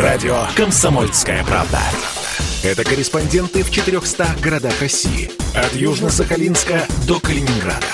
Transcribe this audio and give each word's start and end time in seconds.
Радио 0.00 0.46
«Комсомольская 0.56 1.44
правда». 1.44 1.78
Это 2.64 2.82
корреспонденты 2.82 3.62
в 3.62 3.70
400 3.70 4.26
городах 4.42 4.80
России. 4.80 5.30
От 5.54 5.72
Южно-Сахалинска 5.72 6.82
до 7.06 7.20
Калининграда. 7.20 7.86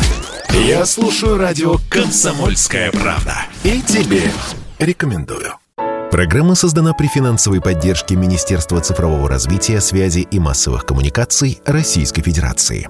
Я 0.66 0.86
слушаю 0.86 1.36
радио 1.36 1.76
«Комсомольская 1.90 2.90
правда». 2.90 3.34
И 3.64 3.82
тебе 3.82 4.22
рекомендую. 4.78 5.52
Программа 6.10 6.54
создана 6.54 6.94
при 6.94 7.06
финансовой 7.06 7.60
поддержке 7.60 8.16
Министерства 8.16 8.80
цифрового 8.80 9.28
развития, 9.28 9.82
связи 9.82 10.20
и 10.20 10.38
массовых 10.38 10.86
коммуникаций 10.86 11.60
Российской 11.66 12.22
Федерации. 12.22 12.88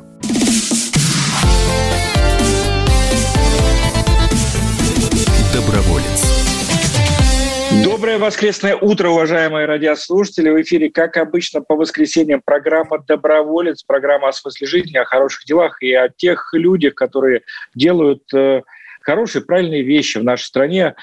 Доброе 8.11 8.27
воскресное 8.27 8.75
утро, 8.75 9.11
уважаемые 9.11 9.67
радиослушатели. 9.67 10.51
В 10.51 10.61
эфире, 10.63 10.91
как 10.91 11.17
обычно, 11.17 11.61
по 11.61 11.77
воскресеньям 11.77 12.43
программа 12.45 12.99
«Доброволец», 12.99 13.85
программа 13.85 14.31
о 14.31 14.33
смысле 14.33 14.67
жизни, 14.67 14.97
о 14.97 15.05
хороших 15.05 15.45
делах 15.45 15.81
и 15.81 15.95
о 15.95 16.09
тех 16.09 16.51
людях, 16.53 16.97
которые 16.97 17.43
делают 17.73 18.25
э, 18.35 18.63
хорошие, 19.03 19.43
правильные 19.43 19.85
вещи 19.85 20.19
в 20.19 20.25
нашей 20.25 20.47
стране, 20.47 20.97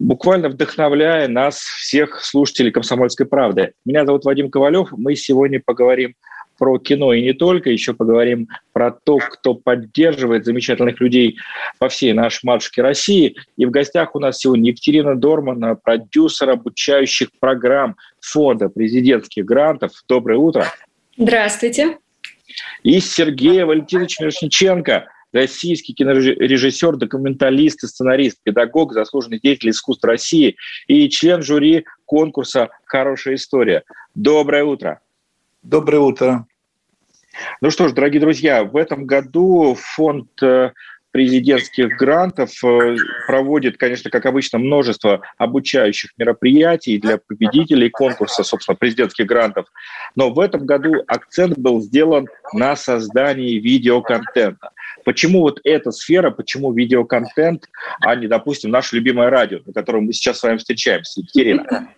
буквально 0.00 0.48
вдохновляя 0.48 1.28
нас, 1.28 1.60
всех 1.60 2.24
слушателей 2.24 2.72
«Комсомольской 2.72 3.24
правды». 3.24 3.74
Меня 3.84 4.04
зовут 4.04 4.24
Вадим 4.24 4.50
Ковалев. 4.50 4.88
Мы 4.90 5.14
сегодня 5.14 5.62
поговорим 5.64 6.16
про 6.62 6.78
кино 6.78 7.12
и 7.12 7.22
не 7.22 7.32
только, 7.32 7.70
еще 7.70 7.92
поговорим 7.92 8.46
про 8.72 8.92
то, 8.92 9.18
кто 9.18 9.54
поддерживает 9.54 10.44
замечательных 10.44 11.00
людей 11.00 11.36
по 11.80 11.88
всей 11.88 12.12
нашей 12.12 12.46
матушке 12.46 12.82
России. 12.82 13.34
И 13.56 13.66
в 13.66 13.72
гостях 13.72 14.14
у 14.14 14.20
нас 14.20 14.38
сегодня 14.38 14.70
Екатерина 14.70 15.16
Дормана, 15.16 15.74
продюсер 15.74 16.50
обучающих 16.50 17.30
программ 17.40 17.96
Фонда 18.20 18.68
президентских 18.68 19.44
грантов. 19.44 19.90
Доброе 20.06 20.38
утро. 20.38 20.66
Здравствуйте. 21.16 21.98
И 22.84 23.00
Сергей 23.00 23.64
Валентинович 23.64 24.20
Мирошниченко, 24.20 25.08
российский 25.32 25.94
кинорежиссер, 25.94 26.94
документалист 26.94 27.82
и 27.82 27.88
сценарист, 27.88 28.38
педагог, 28.40 28.92
заслуженный 28.92 29.40
деятель 29.40 29.70
искусств 29.70 30.04
России 30.04 30.54
и 30.86 31.08
член 31.08 31.42
жюри 31.42 31.86
конкурса 32.04 32.68
«Хорошая 32.84 33.34
история». 33.34 33.82
Доброе 34.14 34.62
утро. 34.62 35.00
Доброе 35.64 35.98
утро. 35.98 36.46
Ну 37.60 37.70
что 37.70 37.88
ж, 37.88 37.92
дорогие 37.92 38.20
друзья, 38.20 38.64
в 38.64 38.76
этом 38.76 39.06
году 39.06 39.76
фонд 39.78 40.28
э, 40.42 40.72
президентских 41.12 41.96
грантов 41.96 42.50
э, 42.64 42.96
проводит, 43.26 43.76
конечно, 43.76 44.10
как 44.10 44.26
обычно, 44.26 44.58
множество 44.58 45.20
обучающих 45.38 46.10
мероприятий 46.16 46.98
для 46.98 47.18
победителей 47.18 47.90
конкурса, 47.90 48.42
собственно, 48.42 48.76
президентских 48.76 49.26
грантов. 49.26 49.66
Но 50.16 50.30
в 50.30 50.40
этом 50.40 50.66
году 50.66 50.94
акцент 51.06 51.58
был 51.58 51.80
сделан 51.80 52.26
на 52.52 52.76
создании 52.76 53.58
видеоконтента. 53.58 54.70
Почему 55.04 55.40
вот 55.40 55.60
эта 55.64 55.90
сфера, 55.90 56.30
почему 56.30 56.72
видеоконтент, 56.72 57.68
а 58.00 58.14
не, 58.14 58.26
допустим, 58.26 58.70
наше 58.70 58.96
любимое 58.96 59.30
радио, 59.30 59.60
на 59.64 59.72
котором 59.72 60.06
мы 60.06 60.12
сейчас 60.12 60.38
с 60.38 60.42
вами 60.42 60.56
встречаемся? 60.56 61.20
Екатерина. 61.20 61.88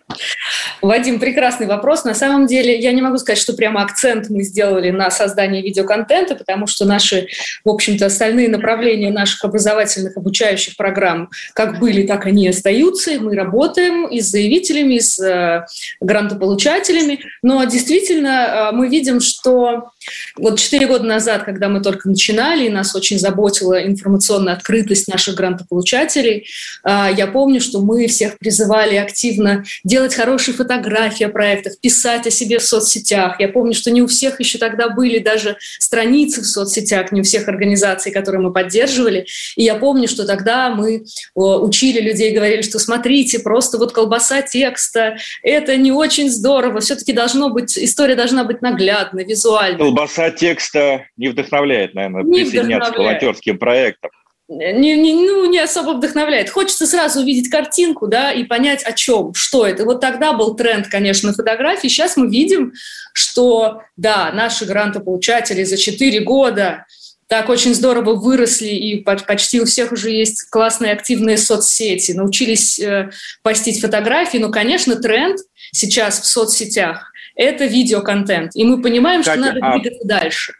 Вадим, 0.81 1.19
прекрасный 1.19 1.67
вопрос. 1.67 2.03
На 2.03 2.13
самом 2.13 2.47
деле, 2.47 2.77
я 2.79 2.91
не 2.91 3.01
могу 3.01 3.17
сказать, 3.17 3.39
что 3.39 3.53
прямо 3.53 3.81
акцент 3.81 4.29
мы 4.29 4.43
сделали 4.43 4.91
на 4.91 5.09
создание 5.11 5.61
видеоконтента, 5.61 6.35
потому 6.35 6.67
что 6.67 6.85
наши, 6.85 7.27
в 7.63 7.69
общем-то, 7.69 8.05
остальные 8.05 8.49
направления 8.49 9.11
наших 9.11 9.43
образовательных 9.43 10.17
обучающих 10.17 10.75
программ 10.77 11.29
как 11.53 11.79
были, 11.79 12.05
так 12.05 12.25
они 12.25 12.45
и 12.45 12.49
остаются. 12.49 13.19
Мы 13.19 13.35
работаем 13.35 14.07
и 14.07 14.21
с 14.21 14.29
заявителями, 14.29 14.95
и 14.95 14.99
с 14.99 15.19
э, 15.19 15.65
грантополучателями. 16.01 17.19
Но 17.41 17.63
действительно, 17.63 18.71
э, 18.71 18.75
мы 18.75 18.89
видим, 18.89 19.19
что 19.19 19.91
вот 20.37 20.59
четыре 20.59 20.87
года 20.87 21.03
назад, 21.03 21.43
когда 21.43 21.69
мы 21.69 21.81
только 21.81 22.09
начинали, 22.09 22.65
и 22.65 22.69
нас 22.69 22.95
очень 22.95 23.19
заботила 23.19 23.83
информационная 23.83 24.53
открытость 24.53 25.07
наших 25.07 25.35
грантополучателей, 25.35 26.47
э, 26.83 27.07
я 27.17 27.27
помню, 27.27 27.61
что 27.61 27.81
мы 27.81 28.07
всех 28.07 28.37
призывали 28.37 28.95
активно 28.95 29.63
делать 29.83 30.13
хорошие 30.13 30.55
фотографии 30.55 31.25
о 31.25 31.29
проектах, 31.29 31.79
писать 31.79 32.27
о 32.27 32.31
себе 32.31 32.59
в 32.59 32.63
соцсетях. 32.63 33.39
Я 33.39 33.49
помню, 33.49 33.73
что 33.73 33.91
не 33.91 34.01
у 34.01 34.07
всех 34.07 34.39
еще 34.39 34.57
тогда 34.57 34.89
были 34.89 35.19
даже 35.19 35.57
страницы 35.79 36.41
в 36.41 36.45
соцсетях, 36.45 37.11
не 37.11 37.21
у 37.21 37.23
всех 37.23 37.47
организаций, 37.47 38.11
которые 38.11 38.41
мы 38.41 38.53
поддерживали. 38.53 39.25
И 39.55 39.63
я 39.63 39.75
помню, 39.75 40.07
что 40.07 40.25
тогда 40.25 40.69
мы 40.69 41.05
учили 41.33 41.99
людей, 41.99 42.33
говорили, 42.33 42.61
что 42.61 42.79
смотрите, 42.79 43.39
просто 43.39 43.77
вот 43.77 43.91
колбаса 43.91 44.41
текста, 44.41 45.17
это 45.43 45.77
не 45.77 45.91
очень 45.91 46.29
здорово, 46.29 46.79
все-таки 46.79 47.13
должно 47.13 47.49
быть, 47.49 47.77
история 47.77 48.15
должна 48.15 48.43
быть 48.43 48.61
наглядной, 48.61 49.25
визуальной. 49.25 49.79
Колбаса 49.95 50.29
текста 50.29 51.05
не 51.15 51.29
вдохновляет, 51.29 51.93
наверное, 51.93 52.23
не 52.23 52.43
присоединяться 52.43 52.89
вдохновляет. 52.91 52.95
к 52.95 52.99
волонтерским 52.99 53.57
проектам 53.57 54.11
не, 54.47 54.95
не, 54.95 55.13
ну, 55.15 55.49
не 55.49 55.57
особо 55.57 55.97
вдохновляет. 55.97 56.51
Хочется 56.51 56.85
сразу 56.85 57.21
увидеть 57.21 57.49
картинку, 57.49 58.05
да, 58.05 58.31
и 58.31 58.43
понять, 58.43 58.83
о 58.83 58.91
чем, 58.91 59.33
что 59.33 59.65
это. 59.65 59.85
Вот 59.85 60.01
тогда 60.01 60.33
был 60.33 60.55
тренд, 60.55 60.87
конечно, 60.87 61.33
фотографии. 61.33 61.87
Сейчас 61.87 62.15
мы 62.15 62.29
видим, 62.29 62.73
что, 63.11 63.81
да, 63.97 64.31
наши 64.31 64.65
грантополучатели 64.65 65.63
за 65.63 65.77
4 65.77 66.19
года 66.19 66.85
так 67.27 67.49
очень 67.49 67.73
здорово 67.73 68.13
выросли, 68.13 68.67
и 68.67 69.03
почти 69.03 69.59
у 69.59 69.65
всех 69.65 69.91
уже 69.91 70.11
есть 70.11 70.47
классные 70.51 70.93
активные 70.93 71.39
соцсети, 71.39 72.11
научились 72.11 72.77
э, 72.77 73.09
постить 73.41 73.81
фотографии. 73.81 74.37
Но, 74.37 74.51
конечно, 74.51 74.95
тренд 74.95 75.39
сейчас 75.71 76.21
в 76.21 76.25
соцсетях– 76.27 77.11
это 77.35 77.65
видеоконтент. 77.65 78.55
И 78.55 78.63
мы 78.63 78.81
понимаем, 78.81 79.23
Катя, 79.23 79.31
что 79.31 79.53
надо 79.53 79.59
а 79.61 79.73
двигаться 79.73 80.07
дальше. 80.07 80.53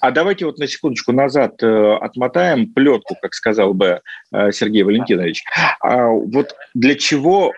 А 0.00 0.10
давайте 0.10 0.44
вот 0.44 0.58
на 0.58 0.66
секундочку 0.66 1.12
назад 1.12 1.62
э, 1.62 1.96
отмотаем 1.96 2.66
плетку, 2.66 3.16
как 3.22 3.32
сказал 3.32 3.72
бы 3.72 4.02
э, 4.32 4.52
Сергей 4.52 4.82
Валентинович. 4.82 5.44
А 5.80 6.08
вот 6.08 6.54
для 6.74 6.94
чего 6.94 7.52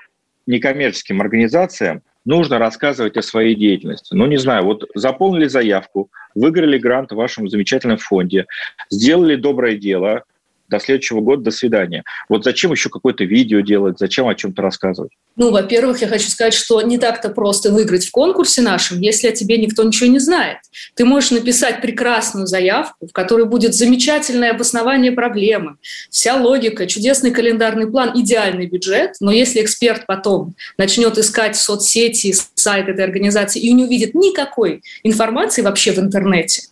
некоммерческим 0.47 1.21
организациям 1.21 2.03
нужно 2.25 2.59
рассказывать 2.59 3.17
о 3.17 3.23
своей 3.23 3.57
деятельности? 3.57 4.15
Ну, 4.15 4.27
не 4.27 4.37
знаю, 4.37 4.65
вот 4.65 4.85
заполнили 4.95 5.49
заявку, 5.49 6.09
выиграли 6.37 6.79
грант 6.79 7.11
в 7.11 7.17
вашем 7.17 7.49
замечательном 7.49 7.99
фонде, 7.99 8.47
сделали 8.91 9.35
доброе 9.35 9.77
дело, 9.77 10.23
до 10.69 10.79
следующего 10.79 11.21
года, 11.21 11.43
до 11.43 11.51
свидания. 11.51 12.05
Вот 12.29 12.45
зачем 12.45 12.73
еще 12.73 12.89
какое-то 12.89 13.25
видео 13.25 13.61
делать, 13.61 13.99
зачем 13.99 14.29
о 14.29 14.35
чем-то 14.35 14.63
рассказывать? 14.63 15.13
Ну, 15.37 15.51
во-первых, 15.51 16.01
я 16.01 16.09
хочу 16.09 16.29
сказать, 16.31 16.55
что 16.55 16.81
не 16.81 16.99
так-то 16.99 17.29
просто 17.29 17.71
выиграть 17.71 18.07
в 18.07 18.11
конкурсе 18.11 18.63
нашем, 18.63 19.01
если 19.01 19.29
о 19.29 19.33
тебе 19.33 19.59
никто 19.59 19.83
ничего 19.83 20.11
не 20.11 20.19
знает. 20.19 20.59
Ты 20.95 21.05
можешь 21.05 21.31
написать 21.31 21.83
прекрасную 21.83 22.47
заявку, 22.47 23.07
в 23.07 23.13
которой 23.13 23.47
будет 23.47 23.75
замечательное 23.75 24.53
обоснование 24.53 25.13
проблемы, 25.13 25.77
вся 26.11 26.37
логика, 26.37 26.87
чудесный 26.87 27.31
календарный 27.31 27.87
план, 27.87 28.13
идеальный 28.15 28.67
бюджет, 28.67 29.13
но 29.21 29.31
если 29.31 29.61
эксперт 29.63 30.07
потом 30.07 30.55
начнет 30.79 31.19
искать 31.19 31.57
в 31.57 31.61
соцсети 31.61 32.35
сайт 32.55 32.89
этой 32.89 33.05
организации 33.05 33.61
и 33.61 33.73
не 33.73 33.85
увидит 33.85 34.15
никакой 34.15 34.83
информации 35.03 35.63
вообще 35.63 35.93
в 35.93 35.99
интернете, 35.99 36.63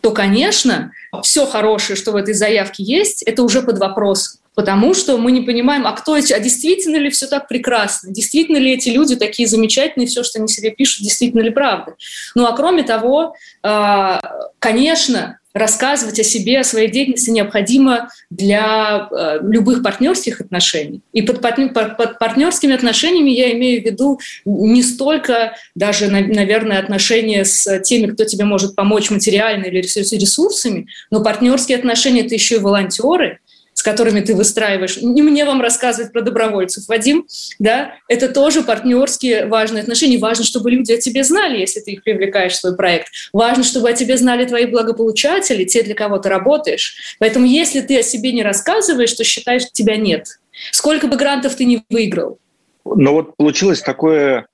то, 0.00 0.12
конечно, 0.12 0.92
все 1.22 1.46
хорошее, 1.46 1.96
что 1.96 2.12
в 2.12 2.16
этой 2.16 2.34
заявке 2.34 2.82
есть, 2.82 3.22
это 3.22 3.42
уже 3.42 3.62
под 3.62 3.78
вопрос. 3.78 4.38
Потому 4.54 4.92
что 4.92 5.18
мы 5.18 5.30
не 5.30 5.42
понимаем, 5.42 5.86
а 5.86 5.92
кто 5.92 6.16
эти, 6.16 6.32
а 6.32 6.40
действительно 6.40 6.96
ли 6.96 7.10
все 7.10 7.28
так 7.28 7.46
прекрасно, 7.46 8.12
действительно 8.12 8.56
ли 8.56 8.72
эти 8.72 8.88
люди 8.88 9.14
такие 9.14 9.46
замечательные, 9.48 10.08
все, 10.08 10.24
что 10.24 10.40
они 10.40 10.48
себе 10.48 10.72
пишут, 10.72 11.04
действительно 11.04 11.42
ли 11.42 11.50
правда. 11.50 11.94
Ну 12.34 12.44
а 12.44 12.56
кроме 12.56 12.82
того, 12.82 13.36
а, 13.62 14.20
конечно, 14.58 15.38
рассказывать 15.58 16.18
о 16.20 16.24
себе, 16.24 16.60
о 16.60 16.64
своей 16.64 16.90
деятельности 16.90 17.30
необходимо 17.30 18.08
для 18.30 19.08
э, 19.10 19.38
любых 19.42 19.82
партнерских 19.82 20.40
отношений. 20.40 21.00
И 21.12 21.22
под, 21.22 21.40
под, 21.40 21.96
под 21.96 22.18
партнерскими 22.18 22.74
отношениями 22.74 23.30
я 23.30 23.52
имею 23.52 23.82
в 23.82 23.84
виду 23.84 24.20
не 24.44 24.82
столько 24.82 25.54
даже, 25.74 26.08
наверное, 26.08 26.78
отношения 26.78 27.44
с 27.44 27.80
теми, 27.80 28.10
кто 28.12 28.24
тебе 28.24 28.44
может 28.44 28.74
помочь 28.74 29.10
материально 29.10 29.66
или 29.66 29.80
ресурсами, 29.80 30.86
но 31.10 31.22
партнерские 31.22 31.78
отношения– 31.78 32.20
это 32.26 32.34
еще 32.34 32.56
и 32.56 32.60
волонтеры, 32.60 33.40
с 33.78 33.82
которыми 33.84 34.18
ты 34.18 34.34
выстраиваешь. 34.34 35.00
Не 35.00 35.22
мне 35.22 35.44
вам 35.44 35.60
рассказывать 35.60 36.10
про 36.10 36.20
добровольцев, 36.20 36.88
Вадим, 36.88 37.28
да, 37.60 37.94
это 38.08 38.28
тоже 38.28 38.64
партнерские 38.64 39.46
важные 39.46 39.82
отношения. 39.82 40.18
Важно, 40.18 40.44
чтобы 40.44 40.72
люди 40.72 40.90
о 40.90 41.00
тебе 41.00 41.22
знали, 41.22 41.60
если 41.60 41.78
ты 41.78 41.92
их 41.92 42.02
привлекаешь 42.02 42.54
в 42.54 42.56
свой 42.56 42.74
проект. 42.74 43.12
Важно, 43.32 43.62
чтобы 43.62 43.88
о 43.88 43.92
тебе 43.92 44.16
знали 44.16 44.46
твои 44.46 44.66
благополучатели, 44.66 45.62
те, 45.62 45.84
для 45.84 45.94
кого 45.94 46.18
ты 46.18 46.28
работаешь. 46.28 47.16
Поэтому 47.20 47.46
если 47.46 47.80
ты 47.80 48.00
о 48.00 48.02
себе 48.02 48.32
не 48.32 48.42
рассказываешь, 48.42 49.12
то 49.12 49.22
считаешь, 49.22 49.70
тебя 49.70 49.96
нет. 49.96 50.26
Сколько 50.72 51.06
бы 51.06 51.16
грантов 51.16 51.54
ты 51.54 51.64
не 51.64 51.84
выиграл. 51.88 52.40
Ну 52.84 53.12
вот 53.12 53.36
получилось 53.36 53.80
такое 53.80 54.48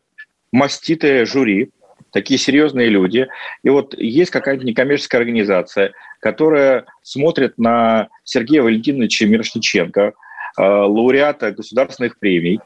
маститое 0.52 1.24
жюри, 1.24 1.70
такие 2.10 2.38
серьезные 2.38 2.90
люди. 2.90 3.26
И 3.62 3.70
вот 3.70 3.94
есть 3.96 4.30
какая-то 4.30 4.66
некоммерческая 4.66 5.22
организация, 5.22 5.92
которая 6.24 6.86
смотрит 7.02 7.58
на 7.58 8.08
Сергея 8.24 8.62
Валентиновича 8.62 9.26
Мирошниченко, 9.26 10.00
э, 10.56 10.62
лауреата 10.62 11.52
государственных 11.52 12.18
премий, 12.18 12.60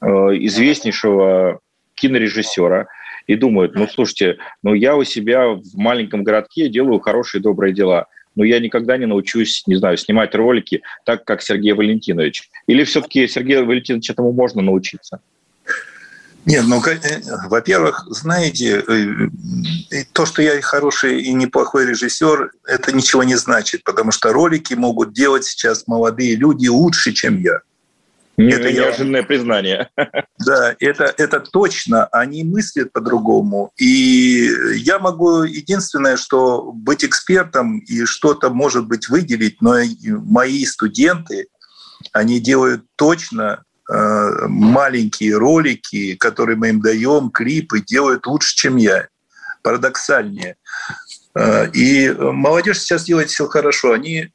известнейшего 0.00 1.60
кинорежиссера 1.94 2.88
и 3.26 3.36
думают, 3.36 3.74
ну, 3.76 3.86
слушайте, 3.86 4.38
ну, 4.62 4.72
я 4.72 4.96
у 4.96 5.04
себя 5.04 5.50
в 5.50 5.76
маленьком 5.76 6.24
городке 6.24 6.68
делаю 6.70 7.00
хорошие, 7.00 7.40
добрые 7.42 7.74
дела, 7.74 8.06
но 8.34 8.44
я 8.44 8.58
никогда 8.60 8.96
не 8.96 9.06
научусь, 9.06 9.62
не 9.66 9.76
знаю, 9.76 9.98
снимать 9.98 10.34
ролики 10.34 10.82
так, 11.04 11.24
как 11.24 11.42
Сергей 11.42 11.72
Валентинович. 11.72 12.48
Или 12.66 12.82
все-таки 12.82 13.28
Сергею 13.28 13.66
Валентиновичу 13.66 14.14
этому 14.14 14.32
можно 14.32 14.62
научиться? 14.62 15.20
Нет, 16.44 16.64
ну, 16.66 16.82
э, 16.84 17.20
во-первых, 17.48 18.04
знаете, 18.10 18.82
э, 18.86 20.04
то, 20.12 20.26
что 20.26 20.42
я 20.42 20.60
хороший 20.60 21.22
и 21.22 21.32
неплохой 21.32 21.86
режиссер, 21.86 22.50
это 22.66 22.92
ничего 22.92 23.22
не 23.22 23.36
значит, 23.36 23.84
потому 23.84 24.10
что 24.10 24.32
ролики 24.32 24.74
могут 24.74 25.12
делать 25.12 25.44
сейчас 25.44 25.86
молодые 25.86 26.34
люди 26.34 26.66
лучше, 26.66 27.12
чем 27.12 27.38
я. 27.38 27.60
Это 28.36 28.72
неожиданное 28.72 29.20
я... 29.20 29.26
признание. 29.26 29.90
Да, 30.44 30.74
это, 30.80 31.14
это 31.18 31.38
точно. 31.38 32.06
Они 32.06 32.42
мыслят 32.42 32.92
по-другому. 32.92 33.70
И 33.76 34.50
я 34.74 34.98
могу 34.98 35.44
единственное, 35.44 36.16
что 36.16 36.72
быть 36.72 37.04
экспертом 37.04 37.78
и 37.78 38.04
что-то, 38.06 38.50
может 38.50 38.88
быть, 38.88 39.08
выделить, 39.08 39.62
но 39.62 39.76
мои 40.02 40.66
студенты, 40.66 41.46
они 42.12 42.40
делают 42.40 42.82
точно 42.96 43.62
маленькие 44.48 45.36
ролики, 45.36 46.16
которые 46.16 46.56
мы 46.56 46.70
им 46.70 46.80
даем, 46.80 47.30
клипы, 47.30 47.80
делают 47.80 48.26
лучше, 48.26 48.56
чем 48.56 48.76
я. 48.76 49.08
Парадоксальнее. 49.62 50.56
Э, 51.34 51.70
и 51.70 52.10
молодежь 52.10 52.80
сейчас 52.80 53.04
делает 53.04 53.30
все 53.30 53.46
хорошо. 53.46 53.92
Они 53.92 54.28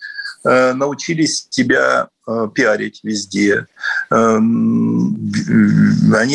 э, 0.43 0.73
научились 0.73 1.47
себя 1.49 2.09
пиарить 2.55 2.99
везде. 3.03 3.67
Они 4.09 4.27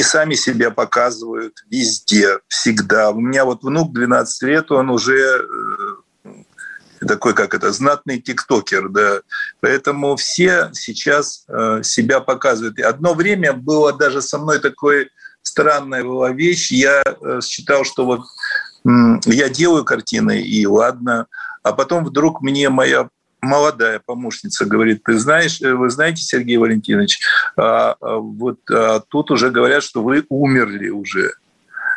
сами 0.03 0.35
себя 0.35 0.71
показывают 0.71 1.63
везде, 1.71 2.39
всегда. 2.49 3.11
У 3.11 3.21
меня 3.21 3.45
вот 3.45 3.63
внук 3.63 3.93
12 3.93 4.43
лет, 4.45 4.73
он 4.73 4.89
уже 4.89 5.47
такой, 7.07 7.35
как 7.35 7.55
это, 7.55 7.73
знатный 7.73 8.21
тиктокер, 8.21 8.89
да. 8.89 9.21
Поэтому 9.61 10.17
все 10.17 10.71
сейчас 10.73 11.45
э, 11.49 11.83
себя 11.83 12.21
показывают. 12.21 12.79
И 12.79 12.83
одно 12.83 13.15
время 13.15 13.53
было 13.53 13.93
даже 13.93 14.23
со 14.23 14.39
мной 14.39 14.59
такой 14.59 15.11
странная 15.43 16.05
была 16.05 16.31
вещь. 16.31 16.71
Я 16.71 17.03
э, 17.05 17.41
считал, 17.43 17.85
что 17.85 18.05
вот 18.05 18.23
я 19.27 19.49
делаю 19.49 19.85
картины, 19.85 20.41
и 20.41 20.67
ладно. 20.67 21.27
А 21.63 21.73
потом 21.73 22.05
вдруг 22.05 22.43
мне 22.43 22.69
моя 22.69 23.09
молодая 23.41 24.01
помощница 24.05 24.65
говорит, 24.65 25.03
ты 25.03 25.19
знаешь, 25.19 25.61
э, 25.61 25.75
вы 25.75 25.91
знаете, 25.91 26.23
Сергей 26.23 26.57
Валентинович, 26.57 27.21
а, 27.57 27.97
а 28.01 28.17
вот 28.17 28.59
а 28.71 29.01
тут 29.01 29.31
уже 29.31 29.51
говорят, 29.51 29.83
что 29.83 30.03
вы 30.03 30.25
умерли 30.29 30.89
уже. 30.89 31.33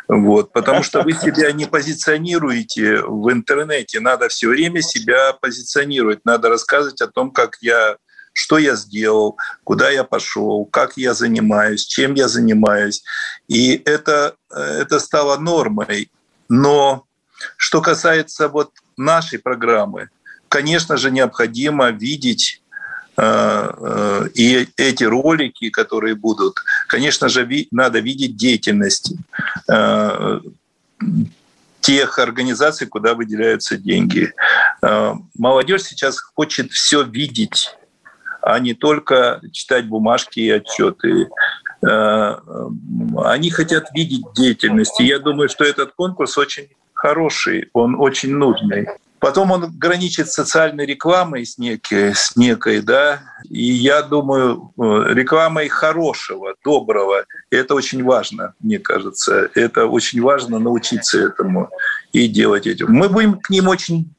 Вот, 0.08 0.52
потому 0.52 0.82
что 0.82 1.02
вы 1.02 1.12
себя 1.24 1.52
не 1.52 1.66
позиционируете 1.66 3.02
в 3.02 3.30
интернете. 3.32 4.00
Надо 4.00 4.28
все 4.28 4.48
время 4.48 4.82
себя 4.82 5.32
позиционировать. 5.32 6.24
Надо 6.24 6.48
рассказывать 6.48 7.00
о 7.00 7.08
том, 7.08 7.30
как 7.30 7.58
я 7.60 7.96
что 8.38 8.58
я 8.58 8.76
сделал, 8.76 9.38
куда 9.64 9.88
я 9.88 10.04
пошел, 10.04 10.66
как 10.66 10.98
я 10.98 11.14
занимаюсь, 11.14 11.86
чем 11.86 12.12
я 12.12 12.28
занимаюсь. 12.28 13.02
И 13.48 13.80
это, 13.86 14.36
это 14.50 15.00
стало 15.00 15.38
нормой. 15.38 16.10
Но 16.50 17.06
что 17.56 17.80
касается 17.80 18.48
вот 18.48 18.72
нашей 18.98 19.38
программы, 19.38 20.10
конечно 20.50 20.98
же, 20.98 21.10
необходимо 21.10 21.88
видеть 21.88 22.60
Э, 22.65 22.65
э, 22.65 22.65
и 23.18 24.68
эти 24.76 25.04
ролики, 25.04 25.70
которые 25.70 26.14
будут, 26.14 26.56
конечно 26.88 27.28
же, 27.28 27.48
надо 27.70 28.00
видеть 28.00 28.36
деятельность 28.36 29.14
э, 29.70 30.40
тех 31.80 32.18
организаций, 32.18 32.86
куда 32.86 33.14
выделяются 33.14 33.76
деньги. 33.78 34.32
Молодежь 35.38 35.84
сейчас 35.84 36.20
хочет 36.20 36.72
все 36.72 37.04
видеть, 37.04 37.76
а 38.42 38.58
не 38.58 38.74
только 38.74 39.40
читать 39.52 39.86
бумажки 39.86 40.40
и 40.40 40.50
отчеты. 40.50 41.28
Они 41.80 43.50
хотят 43.50 43.88
видеть 43.94 44.24
деятельность. 44.34 45.00
И 45.00 45.04
я 45.04 45.20
думаю, 45.20 45.48
что 45.48 45.64
этот 45.64 45.92
конкурс 45.92 46.36
очень 46.36 46.68
хороший, 46.92 47.70
он 47.72 47.94
очень 48.00 48.34
нужный. 48.34 48.88
Потом 49.18 49.50
он 49.50 49.72
граничит 49.78 50.30
социальной 50.30 50.84
рекламой 50.84 51.46
с 51.46 51.56
некой, 51.58 52.14
с 52.14 52.36
некой, 52.36 52.82
да, 52.82 53.22
и 53.48 53.62
я 53.62 54.02
думаю, 54.02 54.72
э, 54.78 55.14
рекламой 55.14 55.68
хорошего, 55.68 56.54
доброго. 56.62 57.24
Это 57.50 57.74
очень 57.74 58.04
важно, 58.04 58.54
мне 58.60 58.78
кажется. 58.78 59.48
Это 59.54 59.86
очень 59.86 60.20
важно 60.20 60.58
научиться 60.58 61.18
этому 61.18 61.70
и 62.12 62.28
делать 62.28 62.66
этим. 62.66 62.92
Мы 62.92 63.08
будем 63.08 63.40
к 63.40 63.48
ним 63.48 63.68
очень 63.68 64.14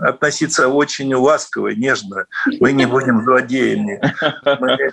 относиться 0.00 0.68
очень 0.68 1.14
ласково, 1.14 1.68
нежно. 1.68 2.24
Мы 2.58 2.72
не 2.72 2.86
будем 2.86 3.22
злодеями. 3.22 4.00
Мы, 4.60 4.92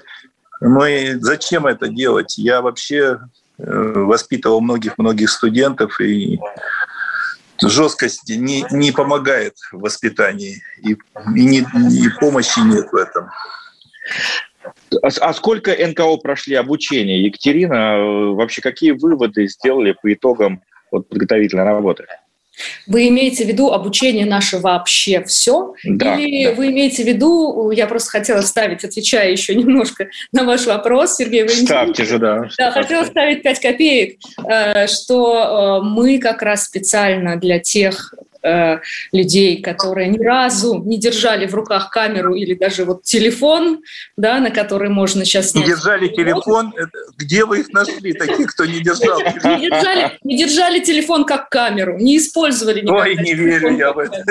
мы 0.62 1.18
зачем 1.22 1.66
это 1.66 1.88
делать? 1.88 2.38
Я 2.38 2.62
вообще 2.62 3.20
э, 3.58 3.94
воспитывал 3.96 4.60
многих-многих 4.62 5.30
студентов 5.30 6.00
и 6.02 6.40
жесткость 7.62 8.30
не, 8.30 8.66
не 8.72 8.92
помогает 8.92 9.56
в 9.72 9.80
воспитании, 9.80 10.62
и, 10.82 10.94
и, 11.36 11.46
не, 11.46 11.60
и 11.60 12.10
помощи 12.20 12.60
нет 12.60 12.92
в 12.92 12.96
этом. 12.96 13.30
А, 15.02 15.08
а 15.22 15.34
сколько 15.34 15.72
НКО 15.72 16.18
прошли 16.18 16.56
обучение? 16.56 17.24
Екатерина, 17.26 17.74
э, 17.74 18.34
вообще 18.34 18.62
какие 18.62 18.92
выводы 18.92 19.48
сделали 19.48 19.96
по 20.02 20.12
итогам 20.12 20.62
вот, 20.92 21.08
подготовительной 21.10 21.64
работы? 21.64 22.06
Вы 22.88 23.08
имеете 23.10 23.46
в 23.46 23.48
виду 23.48 23.72
обучение 23.72 24.26
наше 24.26 24.58
вообще 24.58 25.24
все? 25.24 25.74
Да, 25.84 26.16
Или 26.16 26.46
да. 26.46 26.54
вы 26.54 26.68
имеете 26.68 27.04
в 27.04 27.08
виду, 27.08 27.72
я 27.72 27.88
просто 27.88 28.10
хотела 28.10 28.42
ставить, 28.42 28.84
отвечая 28.84 29.32
еще 29.32 29.56
немножко 29.56 30.10
на 30.32 30.44
ваш 30.44 30.66
вопрос, 30.66 31.16
Сергей 31.16 31.44
Валентинович. 31.44 31.68
Ставьте 31.68 32.06
же, 32.06 32.20
да. 32.20 32.50
Да, 32.58 32.72
хотела 32.72 33.06
ставить 33.06 33.44
5 33.44 33.60
копеек, 33.60 34.20
э, 34.48 34.88
что 34.88 35.82
э, 35.84 35.88
мы 35.88 36.20
как 36.20 36.42
раз 36.42 36.66
специально 36.66 37.36
для 37.38 37.60
тех 37.60 38.14
э, 38.44 38.80
людей, 39.12 39.62
которые 39.62 40.08
ни 40.08 40.24
разу 40.24 40.82
не 40.84 40.98
держали 40.98 41.46
в 41.46 41.54
руках 41.54 41.90
камеру 41.90 42.34
или 42.34 42.54
даже 42.54 42.86
вот 42.86 43.04
телефон, 43.04 43.82
да, 44.18 44.40
на 44.40 44.52
который 44.52 44.90
можно 44.90 45.26
сейчас. 45.26 45.54
Не 45.56 45.64
держали 45.64 46.08
телефон? 46.08 46.74
Где 47.20 47.44
вы 47.44 47.60
их 47.60 47.70
нашли, 47.74 48.14
таких, 48.14 48.54
кто 48.54 48.66
не 48.66 48.80
держал? 48.80 49.20
Не 49.20 49.70
держали, 49.70 50.18
не 50.24 50.38
держали 50.38 50.80
телефон 50.80 51.26
как 51.26 51.50
камеру, 51.50 51.98
не 51.98 52.18
использовали 52.18 52.86
Ой, 52.90 53.18
не 53.18 53.34
верю 53.34 53.78
я 53.78 53.92
в 53.92 54.00
это. 54.00 54.24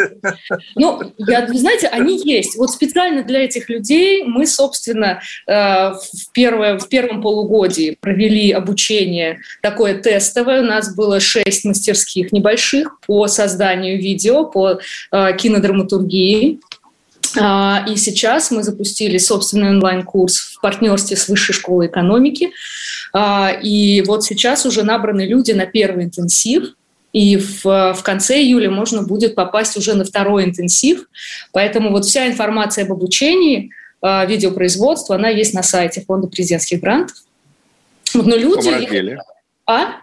Ну, 0.74 1.12
я, 1.18 1.46
знаете, 1.48 1.88
они 1.88 2.18
есть. 2.18 2.56
Вот 2.56 2.70
специально 2.70 3.22
для 3.22 3.44
этих 3.44 3.68
людей 3.68 4.24
мы, 4.24 4.46
собственно, 4.46 5.20
э, 5.46 5.52
в, 5.52 6.32
первое, 6.32 6.78
в 6.78 6.88
первом 6.88 7.20
полугодии 7.20 7.98
провели 8.00 8.52
обучение 8.52 9.40
такое 9.60 9.98
тестовое. 9.98 10.62
У 10.62 10.66
нас 10.66 10.94
было 10.94 11.20
шесть 11.20 11.66
мастерских 11.66 12.32
небольших 12.32 13.00
по 13.06 13.26
созданию 13.26 13.98
видео 13.98 14.44
по 14.44 14.80
э, 15.12 15.36
кинодраматургии. 15.36 16.60
А, 17.36 17.84
и 17.88 17.96
сейчас 17.96 18.50
мы 18.50 18.62
запустили 18.62 19.18
собственный 19.18 19.70
онлайн-курс 19.70 20.38
в 20.38 20.60
партнерстве 20.60 21.16
с 21.16 21.28
Высшей 21.28 21.54
школой 21.54 21.88
экономики. 21.88 22.50
А, 23.12 23.50
и 23.50 24.02
вот 24.02 24.24
сейчас 24.24 24.66
уже 24.66 24.82
набраны 24.82 25.22
люди 25.22 25.52
на 25.52 25.66
первый 25.66 26.04
интенсив. 26.04 26.74
И 27.12 27.36
в, 27.36 27.64
в 27.64 28.02
конце 28.02 28.40
июля 28.40 28.70
можно 28.70 29.02
будет 29.02 29.34
попасть 29.34 29.76
уже 29.76 29.94
на 29.94 30.04
второй 30.04 30.44
интенсив. 30.44 31.04
Поэтому 31.52 31.90
вот 31.90 32.04
вся 32.04 32.26
информация 32.26 32.84
об 32.84 32.92
обучении 32.92 33.70
а, 34.00 34.24
видеопроизводства, 34.24 35.16
она 35.16 35.28
есть 35.28 35.54
на 35.54 35.62
сайте 35.62 36.02
Фонда 36.02 36.28
президентских 36.28 36.80
грантов. 36.80 37.16
Но 38.14 38.36
люди... 38.36 38.68
В 38.68 39.22
А? 39.66 40.02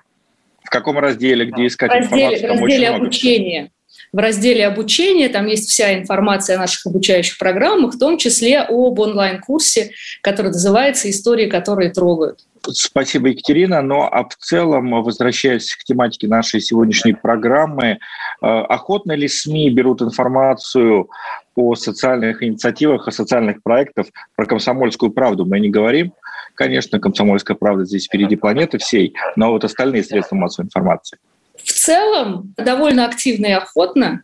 В 0.63 0.69
каком 0.69 0.97
разделе, 0.97 1.45
где 1.45 1.67
искать 1.67 1.91
разделе, 1.91 2.35
информацию? 2.35 2.57
В 2.57 2.61
разделе 2.61 2.89
обучения 2.89 3.71
в 4.15 4.17
разделе 4.17 4.65
обучения, 4.65 5.27
там 5.27 5.45
есть 5.47 5.69
вся 5.69 5.93
информация 5.93 6.55
о 6.55 6.59
наших 6.59 6.85
обучающих 6.85 7.37
программах, 7.37 7.95
в 7.95 7.99
том 7.99 8.17
числе 8.17 8.59
об 8.61 8.97
онлайн-курсе, 8.97 9.91
который 10.21 10.51
называется 10.53 11.09
«Истории, 11.09 11.47
которые 11.47 11.89
трогают». 11.89 12.39
Спасибо, 12.65 13.27
Екатерина. 13.27 13.81
Но 13.81 13.95
ну, 13.95 14.01
а 14.03 14.23
в 14.23 14.35
целом, 14.37 15.03
возвращаясь 15.03 15.75
к 15.75 15.83
тематике 15.83 16.29
нашей 16.29 16.61
сегодняшней 16.61 17.11
программы, 17.11 17.85
э, 17.85 17.97
охотно 18.41 19.11
ли 19.11 19.27
СМИ 19.27 19.69
берут 19.71 20.01
информацию 20.01 21.09
о 21.57 21.75
социальных 21.75 22.41
инициативах, 22.41 23.09
о 23.09 23.11
социальных 23.11 23.61
проектах? 23.63 24.07
Про 24.37 24.45
комсомольскую 24.45 25.11
правду 25.11 25.45
мы 25.45 25.59
не 25.59 25.69
говорим. 25.69 26.13
Конечно, 26.55 27.01
комсомольская 27.01 27.57
правда 27.57 27.83
здесь 27.83 28.05
впереди 28.05 28.37
планеты 28.37 28.77
всей, 28.77 29.13
но 29.35 29.51
вот 29.51 29.65
остальные 29.65 30.03
средства 30.03 30.37
массовой 30.37 30.67
информации– 30.67 31.17
целом 31.85 32.53
довольно 32.57 33.05
активно 33.05 33.45
и 33.45 33.51
охотно. 33.51 34.23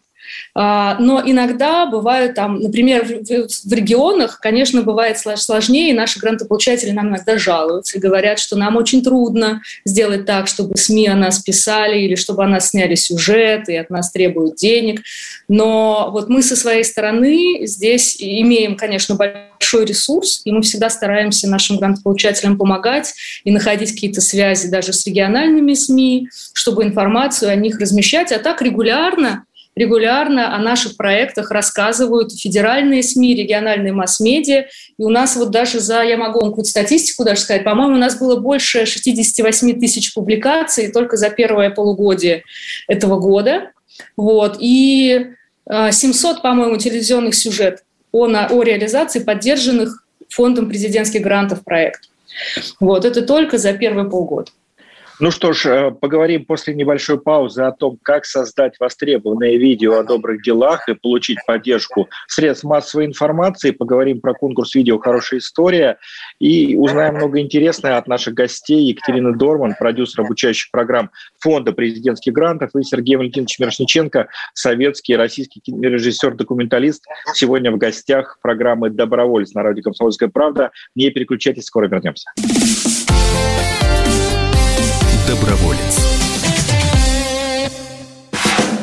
А, 0.53 0.97
но 0.99 1.21
иногда 1.25 1.85
бывают 1.85 2.35
там, 2.35 2.59
например, 2.59 3.05
в 3.05 3.73
регионах, 3.73 4.39
конечно, 4.39 4.81
бывает 4.81 5.17
сложнее, 5.17 5.93
наши 5.93 6.19
грантополучатели 6.19 6.91
нам 6.91 7.09
иногда 7.09 7.37
жалуются 7.37 7.97
и 7.97 8.01
говорят, 8.01 8.39
что 8.39 8.57
нам 8.57 8.75
очень 8.75 9.03
трудно 9.03 9.61
сделать 9.85 10.25
так, 10.25 10.47
чтобы 10.47 10.77
СМИ 10.77 11.07
о 11.07 11.15
нас 11.15 11.39
писали 11.39 11.99
или 11.99 12.15
чтобы 12.15 12.43
о 12.43 12.47
нас 12.47 12.69
сняли 12.69 12.95
сюжет 12.95 13.69
и 13.69 13.75
от 13.75 13.89
нас 13.89 14.11
требуют 14.11 14.55
денег. 14.55 15.01
Но 15.47 16.09
вот 16.11 16.29
мы 16.29 16.43
со 16.43 16.55
своей 16.55 16.83
стороны 16.83 17.65
здесь 17.65 18.17
имеем, 18.19 18.75
конечно, 18.75 19.15
большой 19.15 19.85
ресурс, 19.85 20.41
и 20.45 20.51
мы 20.51 20.61
всегда 20.61 20.89
стараемся 20.89 21.47
нашим 21.47 21.77
грантополучателям 21.77 22.57
помогать 22.57 23.13
и 23.43 23.51
находить 23.51 23.91
какие-то 23.91 24.21
связи 24.21 24.67
даже 24.67 24.93
с 24.93 25.05
региональными 25.05 25.73
СМИ, 25.73 26.29
чтобы 26.53 26.83
информацию 26.83 27.51
о 27.51 27.55
них 27.55 27.79
размещать. 27.79 28.31
А 28.31 28.39
так 28.39 28.61
регулярно 28.61 29.45
регулярно 29.81 30.55
о 30.55 30.59
наших 30.59 30.95
проектах 30.95 31.51
рассказывают 31.51 32.31
федеральные 32.33 33.03
СМИ, 33.03 33.35
региональные 33.35 33.93
масс-медиа. 33.93 34.65
И 34.97 35.03
у 35.03 35.09
нас 35.09 35.35
вот 35.35 35.49
даже 35.49 35.79
за, 35.79 36.03
я 36.03 36.17
могу 36.17 36.39
вам 36.39 36.49
какую-то 36.49 36.69
статистику 36.69 37.23
даже 37.23 37.41
сказать, 37.41 37.63
по-моему, 37.63 37.95
у 37.95 37.99
нас 37.99 38.17
было 38.17 38.35
больше 38.39 38.85
68 38.85 39.79
тысяч 39.79 40.13
публикаций 40.13 40.91
только 40.91 41.17
за 41.17 41.29
первое 41.29 41.71
полугодие 41.71 42.43
этого 42.87 43.19
года. 43.19 43.71
Вот. 44.15 44.57
И 44.59 45.27
700, 45.67 46.37
а, 46.37 46.39
по-моему, 46.41 46.77
телевизионных 46.77 47.35
сюжетов 47.35 47.81
о, 48.11 48.25
о 48.27 48.63
реализации 48.63 49.19
поддержанных 49.19 50.05
фондом 50.29 50.69
президентских 50.69 51.21
грантов 51.21 51.63
проектов. 51.63 52.09
Вот. 52.79 53.05
Это 53.05 53.21
только 53.21 53.57
за 53.57 53.73
первые 53.73 54.09
полгода. 54.09 54.51
Ну 55.21 55.29
что 55.29 55.53
ж, 55.53 55.65
э, 55.67 55.91
поговорим 55.91 56.45
после 56.45 56.73
небольшой 56.73 57.21
паузы 57.21 57.61
о 57.61 57.71
том, 57.71 57.99
как 58.01 58.25
создать 58.25 58.79
востребованное 58.79 59.55
видео 59.55 59.99
о 59.99 60.03
добрых 60.03 60.41
делах 60.41 60.89
и 60.89 60.95
получить 60.95 61.37
поддержку 61.45 62.09
средств 62.27 62.63
массовой 62.63 63.05
информации. 63.05 63.69
Поговорим 63.69 64.19
про 64.19 64.33
конкурс 64.33 64.73
видео 64.73 64.97
«Хорошая 64.97 65.39
история» 65.39 65.99
и 66.39 66.75
узнаем 66.75 67.17
много 67.17 67.39
интересного 67.39 67.97
от 67.97 68.07
наших 68.07 68.33
гостей. 68.33 68.87
Екатерина 68.87 69.37
Дорман, 69.37 69.75
продюсер 69.77 70.21
обучающих 70.21 70.71
программ 70.71 71.11
Фонда 71.39 71.71
президентских 71.71 72.33
грантов, 72.33 72.71
и 72.75 72.81
Сергей 72.81 73.15
Валентинович 73.15 73.59
Мирошниченко, 73.59 74.27
советский 74.55 75.15
российский 75.15 75.61
режиссер-документалист. 75.67 77.05
Сегодня 77.35 77.71
в 77.71 77.77
гостях 77.77 78.39
программы 78.41 78.89
«Добровольец» 78.89 79.53
на 79.53 79.61
радио 79.61 79.83
«Комсомольская 79.83 80.29
правда». 80.29 80.71
Не 80.95 81.11
переключайтесь, 81.11 81.65
скоро 81.65 81.87
вернемся 81.87 82.31
доброволец. 85.41 85.99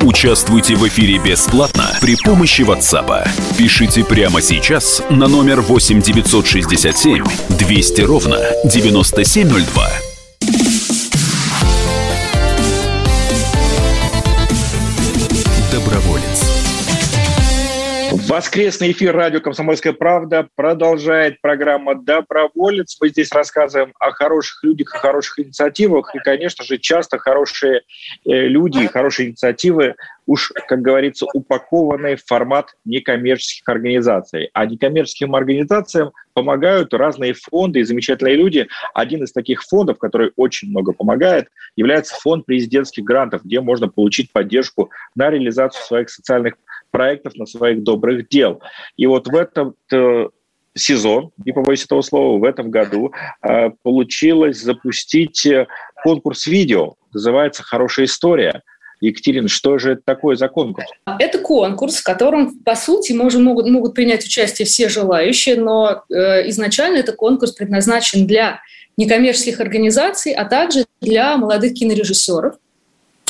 Участвуйте 0.01 0.75
в 0.75 0.87
эфире 0.87 1.19
бесплатно 1.19 1.91
при 2.01 2.15
помощи 2.15 2.61
WhatsApp. 2.61 3.27
Пишите 3.57 4.03
прямо 4.03 4.41
сейчас 4.41 5.03
на 5.09 5.27
номер 5.27 5.61
8 5.61 6.01
967 6.01 7.23
200 7.49 8.01
ровно 8.01 8.39
9702. 8.65 10.08
Воскресный 18.39 18.91
эфир 18.93 19.13
радио 19.13 19.41
«Комсомольская 19.41 19.91
правда» 19.91 20.47
продолжает 20.55 21.41
программа 21.41 21.93
«Доброволец». 21.93 22.95
Мы 23.01 23.09
здесь 23.09 23.33
рассказываем 23.33 23.91
о 23.99 24.11
хороших 24.11 24.63
людях, 24.63 24.95
о 24.95 24.99
хороших 24.99 25.39
инициативах. 25.39 26.15
И, 26.15 26.19
конечно 26.19 26.63
же, 26.63 26.77
часто 26.77 27.17
хорошие 27.17 27.81
э, 28.25 28.31
люди, 28.47 28.87
хорошие 28.87 29.27
инициативы 29.27 29.95
уж, 30.25 30.53
как 30.69 30.81
говорится, 30.81 31.25
упакованные 31.33 32.15
в 32.15 32.23
формат 32.23 32.75
некоммерческих 32.85 33.67
организаций. 33.67 34.49
А 34.53 34.65
некоммерческим 34.65 35.35
организациям 35.35 36.11
помогают 36.33 36.93
разные 36.93 37.33
фонды 37.33 37.79
и 37.79 37.83
замечательные 37.83 38.35
люди. 38.35 38.69
Один 38.93 39.23
из 39.23 39.33
таких 39.33 39.63
фондов, 39.63 39.97
который 39.97 40.31
очень 40.37 40.69
много 40.69 40.93
помогает, 40.93 41.49
является 41.75 42.15
фонд 42.15 42.45
президентских 42.45 43.03
грантов, 43.03 43.43
где 43.43 43.59
можно 43.59 43.89
получить 43.89 44.31
поддержку 44.31 44.91
на 45.15 45.29
реализацию 45.29 45.83
своих 45.83 46.09
социальных 46.09 46.53
проектов, 46.91 47.35
на 47.35 47.45
своих 47.45 47.83
добрых 47.83 48.27
дел. 48.29 48.61
И 48.97 49.05
вот 49.05 49.27
в 49.27 49.35
этот 49.35 49.75
э, 49.91 50.27
сезон, 50.75 51.31
не 51.43 51.51
побоюсь 51.51 51.83
этого 51.83 52.01
слова, 52.01 52.39
в 52.39 52.43
этом 52.43 52.71
году 52.71 53.11
э, 53.41 53.69
получилось 53.83 54.61
запустить 54.61 55.45
э, 55.45 55.67
конкурс 56.03 56.47
видео, 56.47 56.95
называется 57.13 57.63
«Хорошая 57.63 58.05
история». 58.05 58.61
Екатерина, 59.01 59.47
что 59.47 59.77
же 59.77 59.93
это 59.93 60.01
такое 60.03 60.35
за 60.35 60.49
конкурс? 60.49 60.87
Это 61.19 61.39
конкурс, 61.39 61.97
в 61.97 62.03
котором, 62.03 62.59
по 62.59 62.75
сути, 62.75 63.13
может, 63.13 63.39
могут, 63.39 63.69
могут 63.69 63.95
принять 63.95 64.25
участие 64.25 64.65
все 64.65 64.89
желающие, 64.89 65.55
но 65.55 66.03
э, 66.09 66.49
изначально 66.49 66.97
это 66.97 67.13
конкурс 67.13 67.53
предназначен 67.53 68.27
для 68.27 68.59
некоммерческих 68.97 69.61
организаций, 69.61 70.33
а 70.33 70.43
также 70.43 70.83
для 70.99 71.37
молодых 71.37 71.75
кинорежиссеров, 71.75 72.55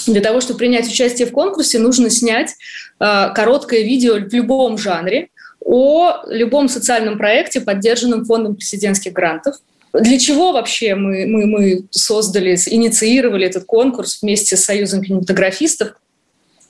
для 0.07 0.21
того, 0.21 0.41
чтобы 0.41 0.59
принять 0.59 0.87
участие 0.87 1.27
в 1.27 1.31
конкурсе, 1.31 1.79
нужно 1.79 2.09
снять 2.09 2.55
э, 2.99 3.29
короткое 3.33 3.83
видео 3.83 4.15
в 4.15 4.33
любом 4.33 4.77
жанре 4.77 5.29
о 5.61 6.23
любом 6.27 6.67
социальном 6.69 7.17
проекте, 7.17 7.61
поддержанном 7.61 8.25
фондом 8.25 8.55
президентских 8.55 9.13
грантов. 9.13 9.55
Для 9.93 10.19
чего 10.19 10.51
вообще 10.51 10.95
мы, 10.95 11.25
мы, 11.25 11.45
мы 11.45 11.87
создали, 11.91 12.55
инициировали 12.67 13.45
этот 13.45 13.65
конкурс 13.65 14.21
вместе 14.21 14.55
с 14.55 14.63
Союзом 14.63 15.03
кинематографистов? 15.03 15.93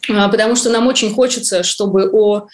А, 0.09 0.29
потому 0.29 0.55
что 0.55 0.69
нам 0.69 0.88
очень 0.88 1.13
хочется, 1.13 1.63
чтобы 1.63 2.09
о 2.12 2.48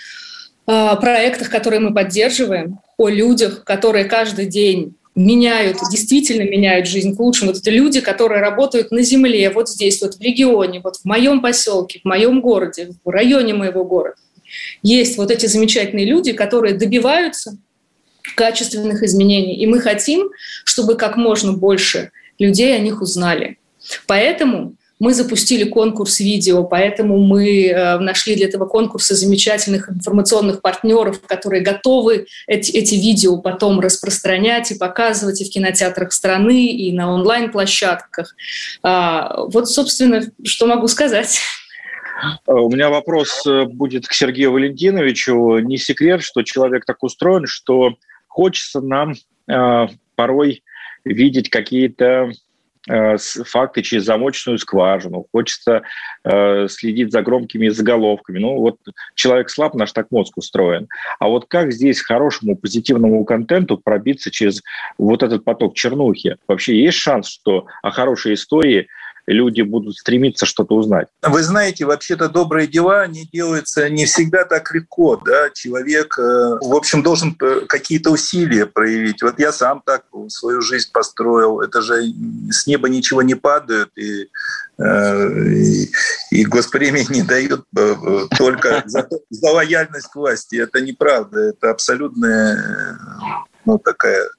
а, 0.65 0.95
проектах, 0.95 1.49
которые 1.49 1.79
мы 1.79 1.93
поддерживаем, 1.93 2.79
о 2.97 3.09
людях, 3.09 3.63
которые 3.63 4.05
каждый 4.05 4.47
день 4.47 4.95
меняют, 5.15 5.77
действительно 5.89 6.43
меняют 6.43 6.87
жизнь 6.87 7.15
к 7.15 7.19
лучшему. 7.19 7.51
Вот 7.51 7.61
это 7.61 7.71
люди, 7.71 8.01
которые 8.01 8.41
работают 8.41 8.91
на 8.91 9.01
земле, 9.01 9.49
вот 9.49 9.69
здесь, 9.69 10.01
вот 10.01 10.15
в 10.15 10.21
регионе, 10.21 10.81
вот 10.83 10.97
в 10.97 11.05
моем 11.05 11.41
поселке, 11.41 12.01
в 12.03 12.05
моем 12.05 12.41
городе, 12.41 12.91
в 13.03 13.09
районе 13.09 13.53
моего 13.53 13.85
города. 13.85 14.17
Есть 14.83 15.17
вот 15.17 15.31
эти 15.31 15.45
замечательные 15.45 16.05
люди, 16.05 16.33
которые 16.33 16.75
добиваются 16.75 17.57
качественных 18.35 19.03
изменений. 19.03 19.55
И 19.55 19.65
мы 19.65 19.79
хотим, 19.79 20.29
чтобы 20.65 20.95
как 20.95 21.15
можно 21.15 21.53
больше 21.53 22.11
людей 22.37 22.75
о 22.75 22.79
них 22.79 23.01
узнали. 23.01 23.57
Поэтому 24.07 24.75
мы 24.99 25.13
запустили 25.13 25.65
конкурс 25.65 26.19
видео, 26.19 26.63
поэтому 26.63 27.17
мы 27.17 27.67
э, 27.67 27.99
нашли 27.99 28.35
для 28.35 28.47
этого 28.47 28.65
конкурса 28.65 29.13
замечательных 29.13 29.89
информационных 29.89 30.61
партнеров, 30.61 31.21
которые 31.25 31.61
готовы 31.61 32.27
эти, 32.47 32.71
эти 32.71 32.95
видео 32.95 33.37
потом 33.37 33.79
распространять 33.79 34.71
и 34.71 34.77
показывать 34.77 35.41
и 35.41 35.45
в 35.45 35.49
кинотеатрах 35.49 36.13
страны, 36.13 36.67
и 36.67 36.91
на 36.93 37.13
онлайн-площадках. 37.13 38.35
А, 38.83 39.43
вот, 39.47 39.69
собственно, 39.69 40.21
что 40.43 40.65
могу 40.65 40.87
сказать. 40.87 41.39
У 42.47 42.69
меня 42.69 42.89
вопрос 42.89 43.45
э, 43.45 43.65
будет 43.65 44.07
к 44.07 44.13
Сергею 44.13 44.53
Валентиновичу. 44.53 45.59
Не 45.59 45.77
секрет, 45.77 46.23
что 46.23 46.43
человек 46.43 46.85
так 46.85 47.03
устроен, 47.03 47.45
что 47.47 47.95
хочется 48.27 48.79
нам 48.79 49.15
э, 49.49 49.87
порой 50.15 50.63
видеть 51.03 51.49
какие-то 51.49 52.31
факты 52.87 53.81
через 53.81 54.03
замочную 54.05 54.57
скважину, 54.57 55.25
хочется 55.31 55.83
э, 56.23 56.67
следить 56.67 57.11
за 57.11 57.21
громкими 57.21 57.69
заголовками. 57.69 58.39
Ну, 58.39 58.57
вот 58.57 58.77
человек 59.15 59.49
слаб, 59.49 59.73
наш 59.75 59.91
так 59.91 60.11
мозг 60.11 60.37
устроен. 60.37 60.87
А 61.19 61.27
вот 61.27 61.45
как 61.47 61.71
здесь 61.71 62.01
хорошему 62.01 62.55
позитивному 62.55 63.23
контенту 63.25 63.77
пробиться 63.77 64.31
через 64.31 64.61
вот 64.97 65.23
этот 65.23 65.43
поток 65.43 65.75
чернухи? 65.75 66.37
Вообще 66.47 66.79
есть 66.81 66.97
шанс, 66.97 67.27
что 67.29 67.67
о 67.81 67.91
хорошей 67.91 68.33
истории– 68.35 68.87
люди 69.27 69.61
будут 69.61 69.97
стремиться 69.97 70.45
что-то 70.45 70.75
узнать. 70.75 71.07
Вы 71.21 71.43
знаете, 71.43 71.85
вообще-то 71.85 72.29
добрые 72.29 72.67
дела, 72.67 73.01
они 73.01 73.27
делаются 73.31 73.89
не 73.89 74.05
всегда 74.05 74.45
так 74.45 74.73
легко. 74.73 75.17
Да? 75.17 75.49
Человек, 75.53 76.17
э, 76.17 76.21
в 76.21 76.75
общем, 76.75 77.01
должен 77.01 77.35
э, 77.41 77.61
какие-то 77.67 78.11
усилия 78.11 78.65
проявить. 78.65 79.21
Вот 79.23 79.39
я 79.39 79.51
сам 79.51 79.81
так 79.85 80.05
свою 80.29 80.61
жизнь 80.61 80.89
построил. 80.91 81.61
Это 81.61 81.81
же 81.81 82.03
с 82.51 82.67
неба 82.67 82.89
ничего 82.89 83.21
не 83.21 83.35
падает. 83.35 83.89
И 83.97 84.29
э, 84.77 85.29
и, 85.55 85.91
и 86.31 86.45
госпремии 86.45 87.05
не 87.09 87.23
дают 87.23 87.65
только 88.37 88.83
за, 88.85 89.07
за 89.29 89.49
лояльность 89.49 90.13
власти. 90.13 90.57
Это 90.57 90.81
неправда, 90.81 91.39
это 91.39 91.71
абсолютная 91.71 92.99
ну, 93.65 93.79
такая 93.79 94.29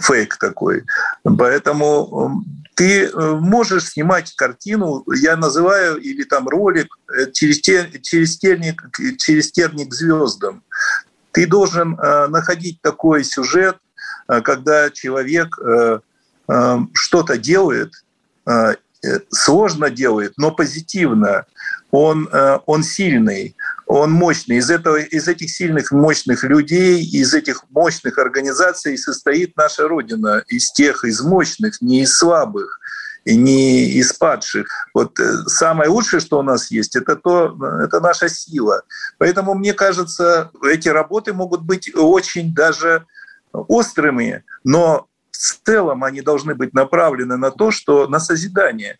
фейк 0.00 0.36
такой. 0.38 0.84
Поэтому 1.22 2.42
ты 2.74 3.04
э, 3.04 3.30
можешь 3.32 3.90
снимать 3.90 4.34
картину, 4.34 5.04
я 5.14 5.36
называю, 5.36 5.98
или 5.98 6.24
там 6.24 6.48
ролик 6.48 6.96
э, 7.08 7.30
через, 7.32 7.60
тер, 7.60 7.88
через, 8.00 8.38
терник, 8.38 8.82
через 9.18 9.52
терник 9.52 9.92
звездам. 9.92 10.62
Ты 11.32 11.46
должен 11.46 11.98
э, 11.98 12.26
находить 12.28 12.80
такой 12.80 13.24
сюжет, 13.24 13.76
когда 14.26 14.88
человек 14.90 15.58
что-то 16.94 17.36
делает, 17.36 17.92
сложно 19.30 19.90
делает, 19.90 20.34
но 20.36 20.52
позитивно. 20.52 21.44
Он, 21.90 22.28
он 22.66 22.82
сильный, 22.84 23.56
он 23.92 24.10
мощный. 24.10 24.56
Из, 24.56 24.70
этого, 24.70 24.96
из 24.96 25.28
этих 25.28 25.50
сильных, 25.50 25.92
мощных 25.92 26.44
людей, 26.44 27.04
из 27.04 27.34
этих 27.34 27.64
мощных 27.70 28.18
организаций 28.18 28.96
состоит 28.96 29.56
наша 29.56 29.86
Родина. 29.86 30.42
Из 30.48 30.72
тех, 30.72 31.04
из 31.04 31.20
мощных, 31.20 31.80
не 31.82 32.02
из 32.02 32.16
слабых 32.16 32.78
не 33.24 33.84
из 33.84 34.12
падших. 34.14 34.66
Вот 34.94 35.20
э, 35.20 35.44
самое 35.46 35.88
лучшее, 35.88 36.18
что 36.18 36.40
у 36.40 36.42
нас 36.42 36.72
есть, 36.72 36.96
это, 36.96 37.14
то, 37.14 37.56
это 37.80 38.00
наша 38.00 38.28
сила. 38.28 38.82
Поэтому, 39.16 39.54
мне 39.54 39.74
кажется, 39.74 40.50
эти 40.64 40.88
работы 40.88 41.32
могут 41.32 41.62
быть 41.62 41.94
очень 41.94 42.52
даже 42.52 43.06
острыми, 43.52 44.42
но 44.64 45.06
в 45.30 45.60
целом 45.64 46.02
они 46.02 46.20
должны 46.20 46.56
быть 46.56 46.74
направлены 46.74 47.36
на 47.36 47.52
то, 47.52 47.70
что 47.70 48.08
на 48.08 48.18
созидание. 48.18 48.98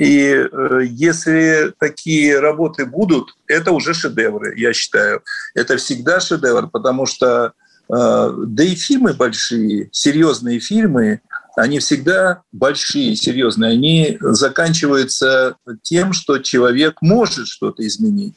И 0.00 0.32
э, 0.32 0.80
если 0.86 1.74
такие 1.78 2.40
работы 2.40 2.86
будут, 2.86 3.36
это 3.46 3.70
уже 3.72 3.92
шедевры, 3.92 4.58
я 4.58 4.72
считаю. 4.72 5.22
Это 5.54 5.76
всегда 5.76 6.20
шедевр, 6.20 6.70
потому 6.70 7.04
что 7.04 7.52
э, 7.92 8.32
да 8.46 8.64
и 8.64 8.74
фильмы 8.76 9.12
большие, 9.12 9.90
серьезные 9.92 10.58
фильмы, 10.58 11.20
они 11.60 11.78
всегда 11.78 12.42
большие, 12.52 13.14
серьезные, 13.16 13.72
они 13.72 14.18
заканчиваются 14.20 15.56
тем, 15.82 16.12
что 16.12 16.38
человек 16.38 16.96
может 17.02 17.48
что-то 17.48 17.86
изменить, 17.86 18.36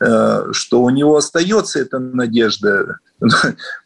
э, 0.00 0.44
что 0.52 0.82
у 0.82 0.90
него 0.90 1.16
остается 1.16 1.80
эта 1.80 1.98
надежда. 1.98 2.98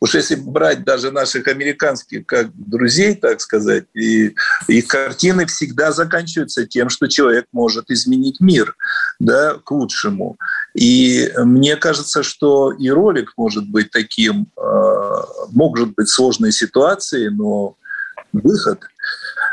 Уж 0.00 0.14
если 0.14 0.36
брать 0.36 0.84
даже 0.84 1.10
наших 1.10 1.48
американских 1.48 2.26
как 2.26 2.50
друзей, 2.54 3.16
так 3.16 3.40
сказать, 3.40 3.86
и 3.94 4.34
их 4.68 4.86
картины 4.86 5.46
всегда 5.46 5.90
заканчиваются 5.90 6.64
тем, 6.64 6.88
что 6.88 7.08
человек 7.08 7.46
может 7.52 7.90
изменить 7.90 8.38
мир 8.40 8.76
да, 9.18 9.54
к 9.54 9.70
лучшему. 9.72 10.36
И 10.74 11.32
мне 11.38 11.74
кажется, 11.76 12.22
что 12.22 12.72
и 12.72 12.88
ролик 12.88 13.32
может 13.36 13.68
быть 13.68 13.90
таким, 13.90 14.46
э, 14.56 15.22
может 15.50 15.94
быть 15.94 16.08
сложной 16.08 16.52
ситуацией, 16.52 17.30
но 17.30 17.76
выход. 18.40 18.80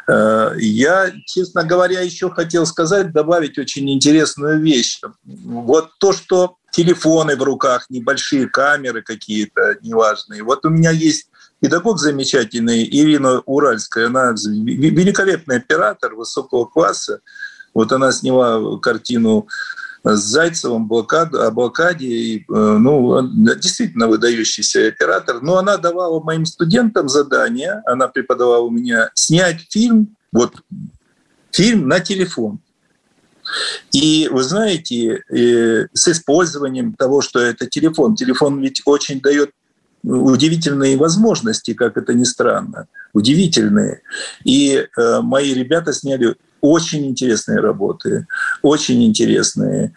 Э, 0.08 0.52
я, 0.58 1.12
честно 1.26 1.64
говоря, 1.64 2.02
еще 2.02 2.30
хотел 2.30 2.66
сказать, 2.66 3.12
добавить 3.12 3.58
очень 3.58 3.90
интересную 3.92 4.60
вещь. 4.62 5.02
Вот 5.24 5.92
то, 6.00 6.14
что 6.14 6.58
телефоны 6.72 7.36
в 7.36 7.44
руках, 7.44 7.86
небольшие 7.90 8.50
камеры 8.50 9.02
какие-то 9.04 9.78
неважные. 9.82 10.44
Вот 10.44 10.66
у 10.66 10.70
меня 10.70 10.92
есть 10.92 11.30
педагог 11.60 12.00
замечательный, 12.00 12.84
Ирина 12.84 13.42
Уральская, 13.46 14.08
она 14.08 14.32
великолепный 14.32 15.58
оператор 15.58 16.16
высокого 16.16 16.66
класса. 16.66 17.22
Вот 17.74 17.92
она 17.92 18.12
сняла 18.12 18.80
картину 18.80 19.48
с 20.04 20.20
Зайцевым 20.20 20.88
блокад, 20.88 21.34
о 21.34 21.50
блокаде. 21.52 22.08
И, 22.08 22.40
э, 22.40 22.44
ну, 22.50 23.22
действительно 23.56 24.08
выдающийся 24.08 24.88
оператор. 24.88 25.42
Но 25.42 25.58
она 25.58 25.78
давала 25.78 26.22
моим 26.22 26.46
студентам 26.46 27.10
задание, 27.10 27.82
она 27.86 28.08
преподавала 28.08 28.64
у 28.64 28.70
меня, 28.70 29.12
снять 29.14 29.66
фильм, 29.70 30.16
вот 30.32 30.56
фильм 31.52 31.88
на 31.88 32.00
телефон. 32.00 32.60
И 33.92 34.28
вы 34.32 34.44
знаете, 34.44 35.24
э, 35.30 35.88
с 35.94 36.08
использованием 36.08 36.94
того, 36.94 37.22
что 37.22 37.40
это 37.40 37.68
телефон, 37.68 38.16
телефон 38.16 38.62
ведь 38.62 38.82
очень 38.86 39.22
дает 39.22 39.52
удивительные 40.04 40.98
возможности, 40.98 41.74
как 41.74 41.98
это 41.98 42.14
ни 42.14 42.24
странно, 42.24 42.88
удивительные. 43.14 44.02
И 44.44 44.76
э, 44.76 45.20
мои 45.22 45.54
ребята 45.54 45.94
сняли 45.94 46.36
очень 46.62 47.06
интересные 47.08 47.60
работы, 47.60 48.26
очень 48.62 49.04
интересные. 49.04 49.94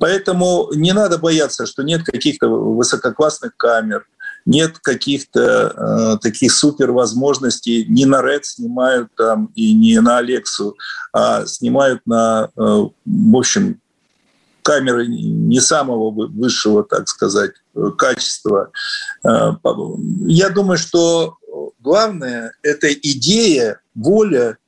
Поэтому 0.00 0.70
не 0.74 0.92
надо 0.92 1.18
бояться, 1.18 1.66
что 1.66 1.82
нет 1.82 2.04
каких-то 2.04 2.48
высококлассных 2.48 3.56
камер, 3.56 4.06
нет 4.46 4.78
каких-то 4.78 6.16
э, 6.16 6.18
таких 6.22 6.52
супер 6.52 6.92
возможностей. 6.92 7.84
Не 7.88 8.06
на 8.06 8.22
Red 8.22 8.44
снимают 8.44 9.10
там 9.16 9.50
и 9.54 9.74
не 9.74 10.00
на 10.00 10.18
Алексу, 10.18 10.76
а 11.12 11.44
снимают 11.44 12.00
на, 12.06 12.50
э, 12.56 12.60
в 12.60 13.36
общем, 13.36 13.80
камеры 14.66 15.06
не 15.06 15.60
самого 15.60 16.10
высшего, 16.10 16.82
так 16.82 17.06
сказать, 17.08 17.52
качества. 17.96 18.72
Э, 19.24 19.52
я 20.26 20.50
думаю, 20.50 20.76
что 20.76 21.36
главное– 21.78 22.52
это 22.64 22.92
идея, 22.92 23.78
воля 23.94 24.58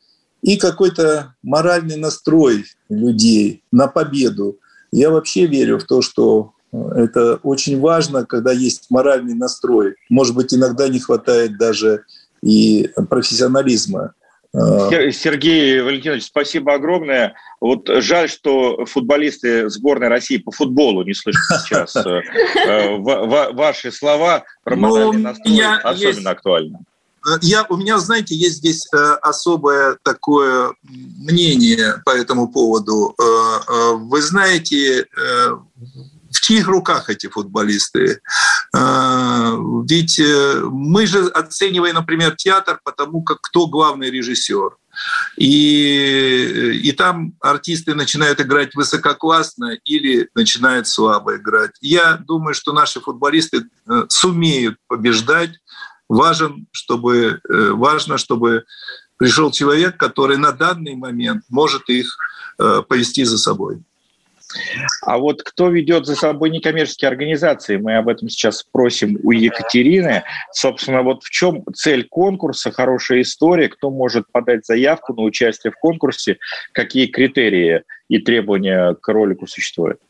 и 0.40 0.56
какой-то 0.56 1.34
моральный 1.42 1.96
настрой 1.96 2.64
людей 2.88 3.64
на 3.72 3.88
победу. 3.88 4.60
Я 4.92 5.10
вообще 5.10 5.46
верю 5.46 5.80
в 5.80 5.84
то, 5.84 6.00
что 6.00 6.52
э, 6.72 6.78
это 6.94 7.40
очень 7.42 7.80
важно, 7.80 8.24
когда 8.24 8.52
есть 8.52 8.86
моральный 8.90 9.34
настрой. 9.34 9.96
Может 10.08 10.36
быть, 10.36 10.54
иногда 10.54 10.86
не 10.88 11.00
хватает 11.00 11.58
даже 11.58 12.04
и 12.40 12.88
профессионализма. 13.10 14.14
Э, 14.54 15.10
Сергей 15.12 15.80
Валентинович, 15.80 16.24
спасибо 16.24 16.74
огромное. 16.74 17.34
Вот 17.60 17.88
жаль, 17.88 18.28
что 18.30 18.86
футболисты 18.86 19.68
сборной 19.68 20.08
России 20.08 20.38
по 20.38 20.50
футболу 20.50 21.02
не 21.02 21.14
слышат 21.14 21.42
сейчас 21.62 21.94
э, 21.96 22.96
ваши 22.96 23.92
слова 23.92 24.44
про 24.64 24.76
ну, 24.76 24.88
моральный 24.88 25.22
настрой, 25.22 25.76
особенно 25.82 26.30
актуально. 26.30 26.80
Э, 27.26 27.38
я, 27.42 27.66
у 27.68 27.76
меня, 27.76 27.98
знаете, 27.98 28.34
есть 28.34 28.56
здесь 28.56 28.86
э, 28.92 28.96
особое 29.22 29.98
такое 30.02 30.74
мнение 30.82 32.00
по 32.04 32.10
этому 32.10 32.48
поводу. 32.48 33.14
Э, 33.18 33.92
вы 33.94 34.22
знаете, 34.22 35.06
в 36.30 36.40
чьих 36.40 36.66
руках 36.66 37.10
эти 37.10 37.28
футболисты? 37.28 38.20
Ведь 38.72 40.20
мы 40.20 41.06
же 41.06 41.28
оцениваем, 41.28 41.94
например, 41.94 42.36
театр 42.36 42.80
потому, 42.84 43.22
как 43.22 43.40
кто 43.40 43.66
главный 43.66 44.10
режиссер. 44.10 44.76
И, 45.36 46.80
и 46.82 46.92
там 46.92 47.34
артисты 47.40 47.94
начинают 47.94 48.40
играть 48.40 48.74
высококлассно 48.74 49.78
или 49.84 50.28
начинают 50.34 50.88
слабо 50.88 51.36
играть. 51.36 51.72
Я 51.80 52.16
думаю, 52.16 52.54
что 52.54 52.72
наши 52.72 53.00
футболисты 53.00 53.64
сумеют 54.08 54.76
побеждать 54.88 55.52
важен, 56.08 56.66
чтобы, 56.72 57.40
э, 57.48 57.70
важно, 57.70 58.18
чтобы 58.18 58.64
пришел 59.16 59.50
человек, 59.50 59.96
который 59.96 60.36
на 60.36 60.52
данный 60.52 60.96
момент 60.96 61.44
может 61.48 61.88
их 61.88 62.16
э, 62.58 62.82
повести 62.88 63.24
за 63.24 63.38
собой. 63.38 63.82
А 65.02 65.18
вот 65.18 65.42
кто 65.42 65.68
ведет 65.68 66.06
за 66.06 66.14
собой 66.14 66.50
некоммерческие 66.50 67.08
организации, 67.08 67.76
мы 67.76 67.96
об 67.96 68.08
этом 68.08 68.28
сейчас 68.28 68.58
спросим 68.58 69.18
у 69.22 69.32
Екатерины. 69.32 70.24
Собственно, 70.52 71.02
вот 71.02 71.22
в 71.22 71.30
чем 71.30 71.64
цель 71.74 72.06
конкурса, 72.08 72.70
хорошая 72.70 73.22
история, 73.22 73.68
кто 73.68 73.90
может 73.90 74.30
подать 74.32 74.64
заявку 74.64 75.14
на 75.14 75.22
участие 75.22 75.72
в 75.72 75.76
конкурсе, 75.76 76.38
какие 76.72 77.06
критерии 77.06 77.82
и 78.08 78.18
требования 78.18 78.94
к 78.94 79.08
ролику 79.08 79.46
существуют? 79.46 80.00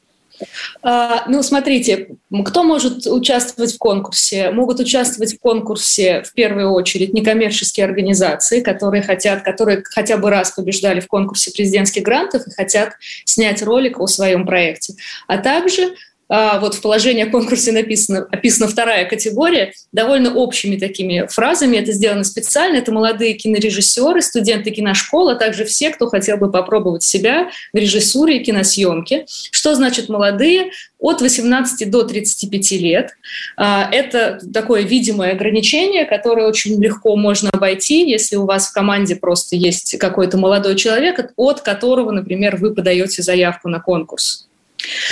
А, 0.83 1.25
ну, 1.29 1.43
смотрите, 1.43 2.11
кто 2.45 2.63
может 2.63 3.07
участвовать 3.07 3.75
в 3.75 3.79
конкурсе? 3.79 4.51
Могут 4.51 4.81
участвовать 4.81 5.35
в 5.35 5.41
конкурсе 5.41 6.23
в 6.23 6.33
первую 6.33 6.71
очередь 6.71 7.13
некоммерческие 7.15 7.87
организации, 7.87 8.61
которые 8.61 9.03
хотят, 9.03 9.43
которые 9.43 9.83
хотя 9.85 10.17
бы 10.17 10.31
раз 10.31 10.53
побеждали 10.53 11.01
в 11.01 11.07
конкурсе 11.07 11.51
президентских 11.51 12.03
грантов 12.03 12.47
и 12.47 12.51
хотят 12.51 12.95
снять 13.25 13.63
ролик 13.63 14.01
о 14.01 14.07
своем 14.07 14.47
проекте. 14.47 14.95
А 15.27 15.39
также 15.39 15.95
вот 16.29 16.75
в 16.75 16.83
положении 16.83 17.25
о 17.25 17.31
конкурсе 17.31 17.73
написано, 17.73 18.27
описана 18.31 18.69
вторая 18.69 19.07
категория, 19.07 19.73
довольно 19.93 20.35
общими 20.35 20.77
такими 20.77 21.27
фразами. 21.29 21.79
Это 21.79 21.93
сделано 21.93 22.25
специально. 22.25 22.77
Это 22.77 22.93
молодые 22.93 23.35
кинорежиссеры, 23.35 24.21
студенты 24.21 24.71
киношколы, 24.71 25.33
а 25.33 25.37
также 25.37 25.65
все, 25.65 25.91
кто 25.91 26.09
хотел 26.09 26.37
бы 26.37 26.51
попробовать 26.51 27.03
себя 27.03 27.51
в 27.73 27.77
режиссуре 27.77 28.39
и 28.39 28.45
киносъемке. 28.45 29.27
Что 29.51 29.75
значит 29.75 30.09
молодые? 30.09 30.71
От 30.99 31.21
18 31.21 31.89
до 31.91 32.03
35 32.03 32.73
лет. 32.73 33.11
А, 33.57 33.89
это 33.91 34.41
такое 34.53 34.83
видимое 34.83 35.33
ограничение, 35.33 36.05
которое 36.05 36.47
очень 36.47 36.83
легко 36.83 37.15
можно 37.17 37.51
обойти, 37.51 38.11
если 38.11 38.35
у 38.35 38.47
вас 38.47 38.69
в 38.69 38.73
команде 38.73 39.15
просто 39.15 39.55
есть 39.55 39.97
какой-то 39.99 40.39
молодой 40.39 40.75
человек, 40.75 41.33
от 41.37 41.61
которого, 41.61 42.11
например, 42.11 42.57
вы 42.57 42.75
подаете 42.75 43.23
заявку 43.23 43.69
на 43.69 43.79
конкурс. 43.79 44.48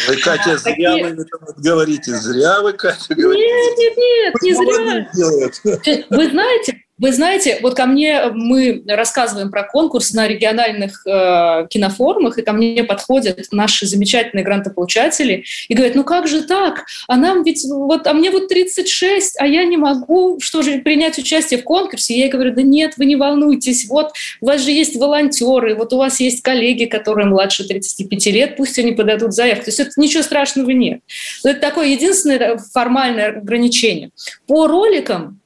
Вы, 0.09 0.16
Катя, 0.18 0.52
а, 0.52 0.57
зря 0.59 0.96
вы 0.96 1.26
говорите. 1.57 2.14
Зря 2.14 2.62
вы, 2.62 2.72
Катя, 2.72 3.14
говорите. 3.14 3.46
Нет, 3.46 3.79
нет, 3.79 3.96
нет, 3.96 4.35
не 4.42 4.55
зря. 4.55 6.07
Вы 6.11 6.31
знаете, 6.31 6.86
Вы 6.99 7.13
знаете, 7.13 7.59
вот 7.61 7.75
ко 7.75 7.85
мне 7.85 8.23
мы 8.33 8.83
рассказываем 8.87 9.51
про 9.51 9.65
конкурс 9.65 10.15
на 10.15 10.27
региональных 10.27 11.07
э, 11.07 11.67
кинофорумах, 11.69 12.39
и 12.39 12.43
ко 12.43 12.53
мне 12.53 12.85
подходят 12.85 13.47
наши 13.53 13.87
замечательные 13.87 14.45
грантополучатели 14.45 15.45
и 15.69 15.75
говорят, 15.75 15.95
ну 15.95 16.05
как 16.05 16.27
же 16.27 16.43
так? 16.43 16.87
А 17.07 17.17
нам 17.17 17.43
ведь 17.43 17.65
вот, 17.69 18.07
а 18.07 18.15
мне 18.15 18.31
вот 18.31 18.49
36, 18.49 19.37
а 19.39 19.47
я 19.47 19.65
не 19.65 19.77
могу, 19.77 20.41
что 20.41 20.63
же, 20.63 20.79
принять 20.79 21.19
участие 21.19 21.61
в 21.61 21.65
конкурсе? 21.65 22.15
И 22.15 22.19
я 22.19 22.31
говорю, 22.31 22.55
да 22.55 22.63
нет, 22.63 22.95
вы 22.97 23.05
не 23.05 23.17
волнуйтесь, 23.17 23.89
вот 23.91 24.13
у 24.41 24.47
вас 24.47 24.63
же 24.63 24.71
есть 24.71 24.97
волонтеры, 24.97 25.75
вот 25.75 25.93
у 25.93 25.99
вас 25.99 26.19
есть 26.21 26.43
коллеги, 26.43 26.87
которые 26.87 27.27
младше 27.27 27.69
35 27.69 28.27
лет, 28.27 28.57
пусть 28.57 28.79
они 28.79 28.93
подадут 28.93 29.35
заявку. 29.35 29.65
То 29.65 29.71
есть 29.71 29.81
это 29.81 29.91
ничего 29.99 30.23
страшного 30.23 30.71
нет. 30.71 31.01
Но 31.45 31.51
это 31.51 31.61
такое 31.61 31.89
единственное 31.89 32.57
формальное 32.73 33.37
ограничение. 33.37 34.11
По 34.47 34.67
роликам 34.67 35.41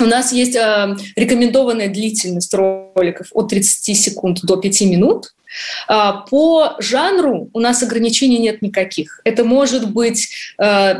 у 0.00 0.06
нас 0.06 0.32
есть 0.32 0.56
э, 0.56 0.96
рекомендованная 1.16 1.88
длительность 1.88 2.52
роликов 2.54 3.28
от 3.32 3.48
30 3.48 3.96
секунд 3.96 4.40
до 4.42 4.56
5 4.56 4.80
минут. 4.82 5.32
А, 5.88 6.24
по 6.30 6.76
жанру 6.78 7.50
у 7.52 7.60
нас 7.60 7.82
ограничений 7.82 8.38
нет 8.38 8.62
никаких. 8.62 9.20
Это 9.24 9.44
может 9.44 9.90
быть, 9.90 10.28
э, 10.58 10.94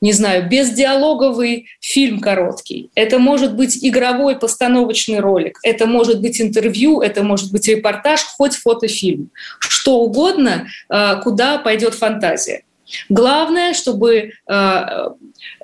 не 0.00 0.12
знаю, 0.12 0.48
бездиалоговый 0.48 1.66
фильм 1.80 2.20
короткий. 2.20 2.90
Это 2.94 3.18
может 3.18 3.54
быть 3.56 3.78
игровой 3.82 4.38
постановочный 4.38 5.20
ролик. 5.20 5.58
Это 5.62 5.86
может 5.86 6.20
быть 6.20 6.40
интервью, 6.40 7.00
это 7.00 7.22
может 7.22 7.50
быть 7.52 7.66
репортаж, 7.68 8.22
хоть 8.24 8.54
фотофильм. 8.54 9.30
Что 9.58 10.00
угодно, 10.00 10.68
э, 10.88 11.20
куда 11.22 11.58
пойдет 11.58 11.94
фантазия. 11.94 12.62
Главное, 13.08 13.74
чтобы 13.74 14.14
э, 14.16 14.30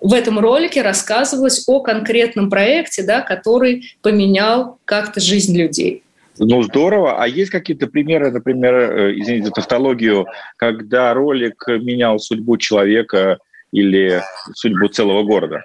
в 0.01 0.13
этом 0.13 0.39
ролике 0.39 0.83
рассказывалось 0.83 1.65
о 1.67 1.81
конкретном 1.81 2.51
проекте, 2.51 3.03
да, 3.03 3.21
который 3.21 3.97
поменял 4.03 4.79
как-то 4.85 5.21
жизнь 5.21 5.57
людей. 5.57 6.03
Ну, 6.39 6.63
здорово. 6.63 7.23
А 7.23 7.29
есть 7.29 7.51
какие-то 7.51 7.87
примеры, 7.87 8.31
например, 8.31 8.75
э, 8.75 9.19
извините 9.19 9.47
за 9.47 9.53
тавтологию, 9.53 10.27
когда 10.57 11.15
ролик 11.15 11.65
менял 11.69 12.19
судьбу 12.19 12.57
человека 12.57 13.39
или 13.73 14.23
судьбу 14.55 14.89
целого 14.89 15.23
города? 15.23 15.63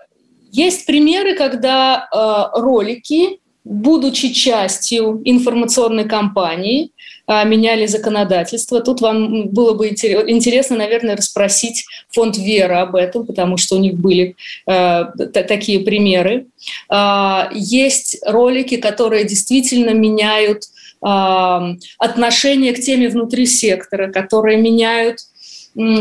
Есть 0.51 0.85
примеры, 0.85 1.35
когда 1.35 2.07
э, 2.11 2.59
ролики 2.59 3.39
будучи 3.69 4.33
частью 4.33 5.21
информационной 5.25 6.05
кампании, 6.05 6.89
а, 7.27 7.43
меняли 7.43 7.85
законодательство. 7.85 8.81
Тут 8.81 9.01
вам 9.01 9.49
было 9.49 9.75
бы 9.75 9.89
интересно, 9.89 10.75
наверное, 10.75 11.15
расспросить 11.15 11.85
фонд 12.09 12.35
«Вера» 12.37 12.81
об 12.81 12.95
этом, 12.95 13.27
потому 13.27 13.57
что 13.57 13.75
у 13.75 13.79
них 13.79 13.93
были 13.93 14.35
э, 14.65 15.05
такие 15.31 15.81
примеры. 15.81 16.47
Э, 16.91 17.43
есть 17.53 18.17
ролики, 18.25 18.77
которые 18.77 19.25
действительно 19.25 19.91
меняют 19.91 20.63
отношение 21.01 22.73
к 22.73 22.81
теме 22.81 23.07
внутри 23.07 23.45
сектора, 23.45 24.11
которые 24.11 24.57
меняют 24.57 25.19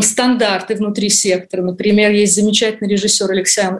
стандарты 0.00 0.74
внутри 0.74 1.08
сектора. 1.10 1.62
Например, 1.62 2.10
есть 2.10 2.34
замечательный 2.34 2.88
режиссер 2.88 3.30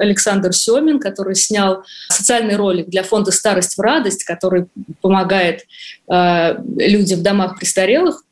Александр 0.01 0.53
Семин, 0.53 1.01
который 1.01 1.35
снял 1.35 1.85
социальный 2.09 2.57
ролик 2.57 2.89
для 2.89 3.03
фонда 3.03 3.31
«Старость 3.31 3.77
в 3.77 3.81
радость», 3.81 4.25
который 4.25 4.67
помогает 5.01 5.67
э, 6.11 6.57
людям 6.77 7.21
в 7.21 7.23
домах 7.23 7.59
престарелых. 7.59 8.23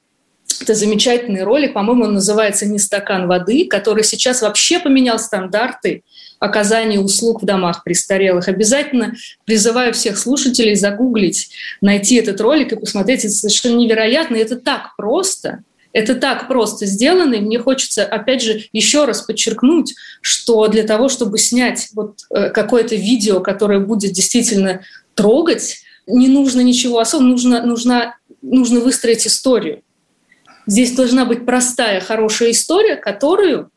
Это 0.60 0.74
замечательный 0.74 1.42
ролик, 1.42 1.74
по-моему, 1.74 2.04
он 2.04 2.14
называется 2.14 2.66
«Не 2.66 2.78
стакан 2.78 3.26
воды», 3.26 3.66
который 3.66 4.04
сейчас 4.04 4.42
вообще 4.42 4.78
поменял 4.78 5.18
стандарты 5.18 6.02
оказания 6.38 7.00
услуг 7.00 7.42
в 7.42 7.46
домах 7.46 7.82
престарелых. 7.82 8.48
Обязательно 8.48 9.14
призываю 9.44 9.92
всех 9.92 10.18
слушателей 10.18 10.74
загуглить, 10.76 11.50
найти 11.80 12.16
этот 12.16 12.40
ролик 12.40 12.72
и 12.72 12.76
посмотреть. 12.76 13.24
Это 13.24 13.34
совершенно 13.34 13.76
невероятно. 13.76 14.36
И 14.36 14.40
это 14.40 14.56
так 14.56 14.94
просто– 14.96 15.64
это 15.96 16.14
так 16.14 16.46
просто 16.46 16.84
сделано, 16.84 17.36
и 17.36 17.40
мне 17.40 17.58
хочется, 17.58 18.04
опять 18.04 18.42
же, 18.42 18.66
еще 18.74 19.06
раз 19.06 19.22
подчеркнуть, 19.22 19.94
что 20.20 20.68
для 20.68 20.82
того, 20.82 21.08
чтобы 21.08 21.38
снять 21.38 21.88
вот 21.94 22.18
э, 22.28 22.50
какое-то 22.50 22.96
видео, 22.96 23.40
которое 23.40 23.80
будет 23.80 24.12
действительно 24.12 24.82
трогать, 25.14 25.78
не 26.06 26.28
нужно 26.28 26.60
ничего 26.60 26.98
особого, 26.98 27.28
нужно, 27.28 27.62
нужно, 27.62 28.18
нужно 28.42 28.80
выстроить 28.80 29.26
историю. 29.26 29.80
Здесь 30.66 30.92
должна 30.92 31.24
быть 31.24 31.46
простая, 31.46 32.02
хорошая 32.02 32.50
история, 32.50 32.96
которую 32.96 33.70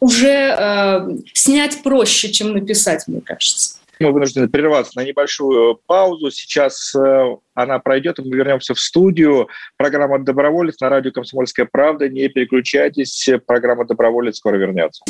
уже 0.00 0.54
э, 0.54 1.16
снять 1.32 1.82
проще, 1.82 2.30
чем 2.30 2.52
написать, 2.52 3.04
мне 3.06 3.22
кажется. 3.22 3.78
Мы 4.00 4.12
вынуждены 4.12 4.48
прерваться 4.48 4.92
на 4.96 5.04
небольшую 5.04 5.80
паузу. 5.86 6.30
Сейчас 6.30 6.94
э, 6.94 7.36
она 7.54 7.80
пройдет, 7.80 8.20
и 8.20 8.22
мы 8.22 8.36
вернемся 8.36 8.74
в 8.74 8.80
студию. 8.80 9.48
Программа 9.76 10.20
«Доброволец» 10.20 10.78
на 10.80 10.88
радио 10.88 11.10
«Комсомольская 11.10 11.68
правда». 11.70 12.08
Не 12.08 12.28
переключайтесь, 12.28 13.28
программа 13.46 13.86
«Доброволец» 13.86 14.36
скоро 14.36 14.56
вернется. 14.56 15.02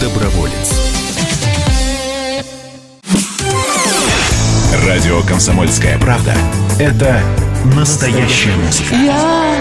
Доброволец. 0.00 0.82
Радио 4.88 5.20
«Комсомольская 5.28 6.00
правда»— 6.00 6.34
это 6.80 7.20
настоящая 7.76 8.56
музыка. 8.56 8.96
Я 8.96 9.54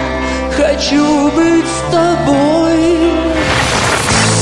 хочу 0.58 1.32
быть 1.32 1.68
с 1.68 1.92
тобой 1.92 3.31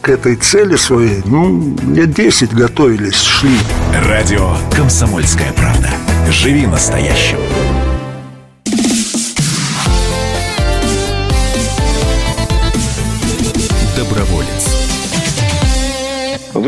к 0.00 0.08
этой 0.08 0.36
цели 0.36 0.76
своей, 0.76 1.22
ну, 1.24 1.76
лет 1.92 2.12
10 2.12 2.52
готовились, 2.52 3.20
шли. 3.20 3.58
Радио 4.06 4.56
«Комсомольская 4.74 5.52
правда». 5.52 5.90
Живи 6.30 6.66
настоящим. 6.66 7.38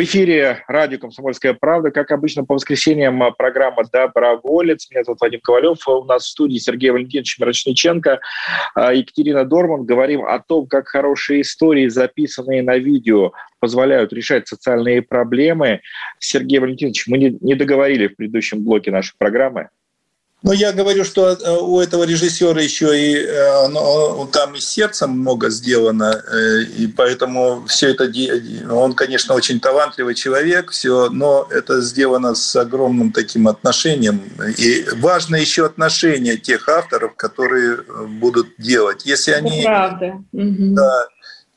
В 0.01 0.03
эфире 0.05 0.65
радио 0.67 0.99
«Комсомольская 0.99 1.53
правда». 1.53 1.91
Как 1.91 2.11
обычно, 2.11 2.43
по 2.43 2.55
воскресеньям 2.55 3.23
программа 3.37 3.83
«Доброволец». 3.85 4.89
Меня 4.91 5.05
зовут 5.05 5.21
Вадим 5.21 5.41
Ковалев. 5.43 5.87
У 5.87 6.05
нас 6.05 6.25
в 6.25 6.29
студии 6.29 6.57
Сергей 6.57 6.89
Валентинович 6.89 7.39
Мирошниченко, 7.39 8.19
а, 8.75 8.95
Екатерина 8.95 9.45
Дорман. 9.45 9.85
Говорим 9.85 10.25
о 10.25 10.39
том, 10.39 10.69
как 10.69 10.89
хорошие 10.89 11.43
истории, 11.43 11.87
записанные 11.89 12.63
на 12.63 12.79
видео, 12.79 13.33
позволяют 13.59 14.15
решать 14.15 14.49
социальные 14.49 15.03
проблемы. 15.03 15.83
Сергей 16.19 16.61
Валентинович, 16.61 17.07
мы 17.07 17.19
не 17.19 17.55
договорили 17.55 18.07
в 18.07 18.17
предыдущем 18.17 18.65
блоке 18.65 18.91
нашей 18.91 19.13
программы. 19.19 19.69
Но 20.43 20.55
я 20.55 20.73
говорю, 20.73 21.05
что 21.05 21.29
э, 21.29 21.59
у 21.61 21.81
этого 21.81 22.05
режиссера 22.05 22.61
еще 22.61 22.99
и 22.99 23.15
э, 23.15 23.69
ну, 23.69 24.27
там 24.33 24.55
и 24.55 24.61
сердцем 24.61 25.11
много 25.11 25.51
сделано, 25.51 26.23
э, 26.33 26.63
и 26.63 26.87
поэтому 26.87 27.65
все 27.67 27.91
это 27.91 28.11
он, 28.73 28.95
конечно, 28.95 29.35
очень 29.35 29.61
талантливый 29.61 30.15
человек, 30.15 30.71
все, 30.71 31.11
но 31.11 31.47
это 31.51 31.83
сделано 31.83 32.35
с 32.35 32.57
огромным 32.57 33.13
таким 33.13 33.49
отношением. 33.49 34.23
И 34.57 34.87
важно 34.97 35.37
еще 35.37 35.67
отношение 35.67 36.39
тех 36.39 36.67
авторов, 36.69 37.17
которые 37.17 37.83
будут 38.09 38.49
делать. 38.57 39.05
Если 39.05 39.33
они, 39.33 39.63
правда. 39.63 40.25
Да, 40.33 41.07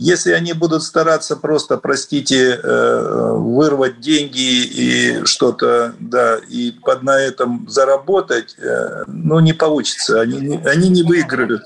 если 0.03 0.31
они 0.31 0.51
будут 0.51 0.83
стараться 0.83 1.37
просто, 1.37 1.77
простите, 1.77 2.59
э, 2.61 3.31
вырвать 3.37 4.01
деньги 4.01 4.65
и 4.65 5.25
что-то, 5.25 5.95
да, 5.97 6.39
и 6.49 6.71
под 6.71 7.03
на 7.03 7.17
этом 7.21 7.69
заработать, 7.69 8.57
э, 8.57 9.05
ну, 9.07 9.39
не 9.39 9.53
получится. 9.53 10.19
Они, 10.19 10.59
они 10.65 10.89
не 10.89 11.03
выиграют. 11.03 11.63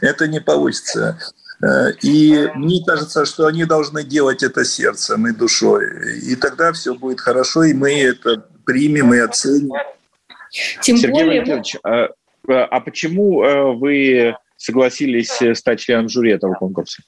Это 0.00 0.28
не 0.28 0.40
получится. 0.40 1.18
Э, 1.62 1.92
и 2.00 2.48
мне 2.54 2.82
кажется, 2.86 3.26
что 3.26 3.46
они 3.46 3.66
должны 3.66 4.02
делать 4.02 4.42
это 4.42 4.64
сердцем 4.64 5.26
и 5.26 5.32
душой. 5.32 5.84
И 6.22 6.36
тогда 6.36 6.72
все 6.72 6.94
будет 6.94 7.20
хорошо, 7.20 7.64
и 7.64 7.74
мы 7.74 8.00
это 8.00 8.46
примем 8.64 9.12
и 9.12 9.18
оценим. 9.18 9.74
Тем 10.80 10.96
Сергей 10.96 11.24
более... 11.24 11.42
Валентинович, 11.42 11.76
а, 11.84 12.08
а 12.46 12.80
почему 12.80 13.76
вы 13.78 14.34
согласились 14.58 15.40
э, 15.40 15.54
стать 15.54 15.80
членом 15.80 16.10
жюри 16.10 16.32
этого 16.32 16.52
конкурса? 16.54 17.02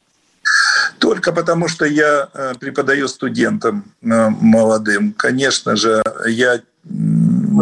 Только 0.99 1.33
потому, 1.33 1.69
что 1.69 1.85
я 1.85 2.29
э, 2.33 2.55
преподаю 2.59 3.09
студентам 3.09 3.93
э, 4.03 4.07
молодым. 4.07 5.13
Конечно 5.13 5.77
же, 5.77 6.03
я 6.27 6.61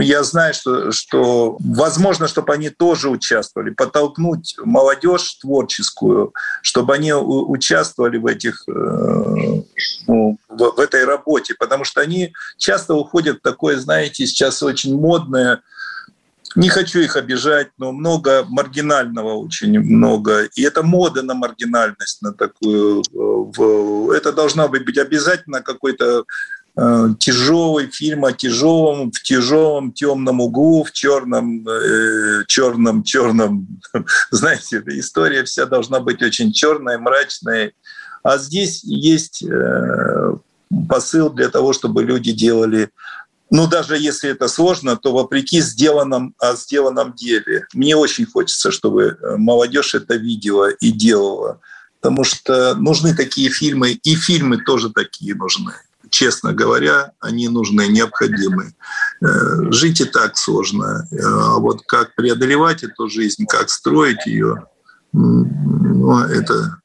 я 0.00 0.22
знаю, 0.22 0.54
что, 0.54 0.92
что 0.92 1.56
возможно, 1.58 2.28
чтобы 2.28 2.54
они 2.54 2.70
тоже 2.70 3.08
участвовали, 3.08 3.70
подтолкнуть 3.70 4.54
молодежь 4.62 5.34
творческую, 5.40 6.32
чтобы 6.62 6.94
они 6.94 7.12
участвовали 7.12 8.16
в 8.18 8.26
этих 8.26 8.62
ну, 8.68 10.38
в, 10.48 10.76
в 10.76 10.78
этой 10.78 11.04
работе, 11.04 11.56
потому 11.58 11.82
что 11.82 12.00
они 12.00 12.32
часто 12.58 12.94
уходят 12.94 13.38
в 13.38 13.42
такое, 13.42 13.76
знаете, 13.78 14.24
сейчас 14.24 14.62
очень 14.62 14.96
модное 14.96 15.62
не 16.58 16.68
хочу 16.70 16.98
их 16.98 17.16
обижать, 17.16 17.68
но 17.78 17.92
много 17.92 18.44
маргинального 18.48 19.34
очень 19.34 19.78
много. 19.78 20.48
И 20.56 20.62
это 20.62 20.82
мода 20.82 21.22
на 21.22 21.34
маргинальность, 21.34 22.20
на 22.20 22.32
такую. 22.32 23.02
Это 24.12 24.32
должна 24.32 24.66
быть 24.66 24.98
обязательно 24.98 25.62
какой-то 25.62 26.24
э, 26.76 27.08
тяжелый 27.20 27.86
фильм 27.86 28.24
о 28.24 28.32
тяжелом, 28.32 29.12
в 29.12 29.22
тяжелом 29.22 29.92
темном 29.92 30.40
углу, 30.40 30.82
в 30.82 30.90
черном, 30.90 31.64
э, 31.68 32.44
черном, 32.48 33.04
черном. 33.04 33.68
Знаете, 34.32 34.82
история 34.86 35.44
вся 35.44 35.64
должна 35.64 36.00
быть 36.00 36.22
очень 36.22 36.52
черная, 36.52 36.98
мрачная. 36.98 37.72
А 38.24 38.36
здесь 38.36 38.82
есть 38.82 39.44
э, 39.44 40.32
посыл 40.88 41.30
для 41.30 41.50
того, 41.50 41.72
чтобы 41.72 42.02
люди 42.02 42.32
делали 42.32 42.90
ну, 43.50 43.66
даже 43.66 43.96
если 43.96 44.30
это 44.30 44.48
сложно, 44.48 44.96
то 44.96 45.12
вопреки 45.12 45.60
сделанном, 45.60 46.34
о 46.38 46.54
сделанном 46.54 47.14
деле. 47.14 47.66
Мне 47.72 47.96
очень 47.96 48.26
хочется, 48.26 48.70
чтобы 48.70 49.18
э, 49.20 49.36
молодежь 49.36 49.94
это 49.94 50.16
видела 50.16 50.70
и 50.70 50.90
делала, 50.90 51.60
потому 52.00 52.24
что 52.24 52.74
нужны 52.74 53.14
такие 53.14 53.50
фильмы, 53.50 53.92
и 53.92 54.14
фильмы 54.14 54.58
тоже 54.58 54.90
такие 54.90 55.34
нужны. 55.34 55.72
Честно 56.10 56.52
говоря, 56.52 57.12
они 57.20 57.48
нужны, 57.48 57.86
необходимы. 57.88 58.74
Э, 59.22 59.26
жить 59.70 60.00
и 60.00 60.04
так 60.04 60.36
сложно. 60.36 61.06
Э, 61.10 61.16
а 61.20 61.58
вот 61.58 61.82
как 61.86 62.14
преодолевать 62.14 62.82
эту 62.82 63.08
жизнь, 63.08 63.46
как 63.46 63.70
строить 63.70 64.26
ее, 64.26 64.66
ну, 65.12 66.18
это... 66.20 66.78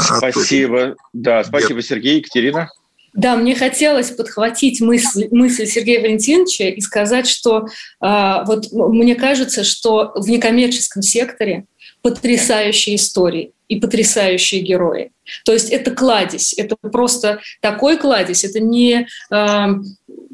Спасибо. 0.00 0.94
Да, 1.12 1.42
спасибо, 1.42 1.82
Сергей. 1.82 2.18
Екатерина? 2.18 2.68
Да, 3.14 3.36
мне 3.36 3.54
хотелось 3.54 4.10
подхватить 4.10 4.80
мысль, 4.80 5.28
мысль 5.30 5.66
Сергея 5.66 6.00
Валентиновича 6.00 6.64
и 6.64 6.80
сказать, 6.80 7.28
что 7.28 7.66
э, 8.02 8.44
вот 8.44 8.72
мне 8.72 9.14
кажется, 9.14 9.62
что 9.62 10.12
в 10.16 10.28
некоммерческом 10.28 11.00
секторе 11.00 11.66
потрясающие 12.02 12.96
истории 12.96 13.52
и 13.68 13.76
потрясающие 13.76 14.60
герои. 14.60 15.12
То 15.44 15.52
есть 15.52 15.70
это 15.70 15.92
кладезь, 15.92 16.54
это 16.54 16.76
просто 16.76 17.40
такой 17.60 17.98
кладезь, 17.98 18.44
это 18.44 18.58
не 18.58 19.06
э, 19.30 19.66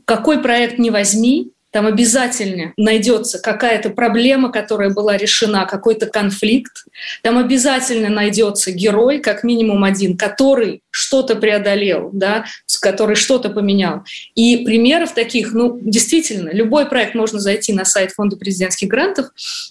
какой 0.06 0.40
проект 0.40 0.78
не 0.78 0.90
возьми, 0.90 1.52
там 1.70 1.86
обязательно 1.86 2.72
найдется 2.76 3.38
какая-то 3.38 3.90
проблема, 3.90 4.50
которая 4.50 4.90
была 4.90 5.16
решена, 5.16 5.66
какой-то 5.66 6.06
конфликт. 6.06 6.84
Там 7.22 7.38
обязательно 7.38 8.08
найдется 8.08 8.72
герой, 8.72 9.20
как 9.20 9.44
минимум 9.44 9.84
один, 9.84 10.16
который 10.16 10.82
что-то 10.90 11.36
преодолел, 11.36 12.10
да, 12.12 12.44
который 12.80 13.14
что-то 13.14 13.50
поменял. 13.50 14.02
И 14.34 14.64
примеров 14.64 15.14
таких, 15.14 15.52
ну, 15.52 15.78
действительно, 15.80 16.50
любой 16.50 16.86
проект 16.86 17.14
можно 17.14 17.38
зайти 17.38 17.72
на 17.72 17.84
сайт 17.84 18.12
Фонда 18.12 18.36
президентских 18.36 18.88
грантов, 18.88 19.26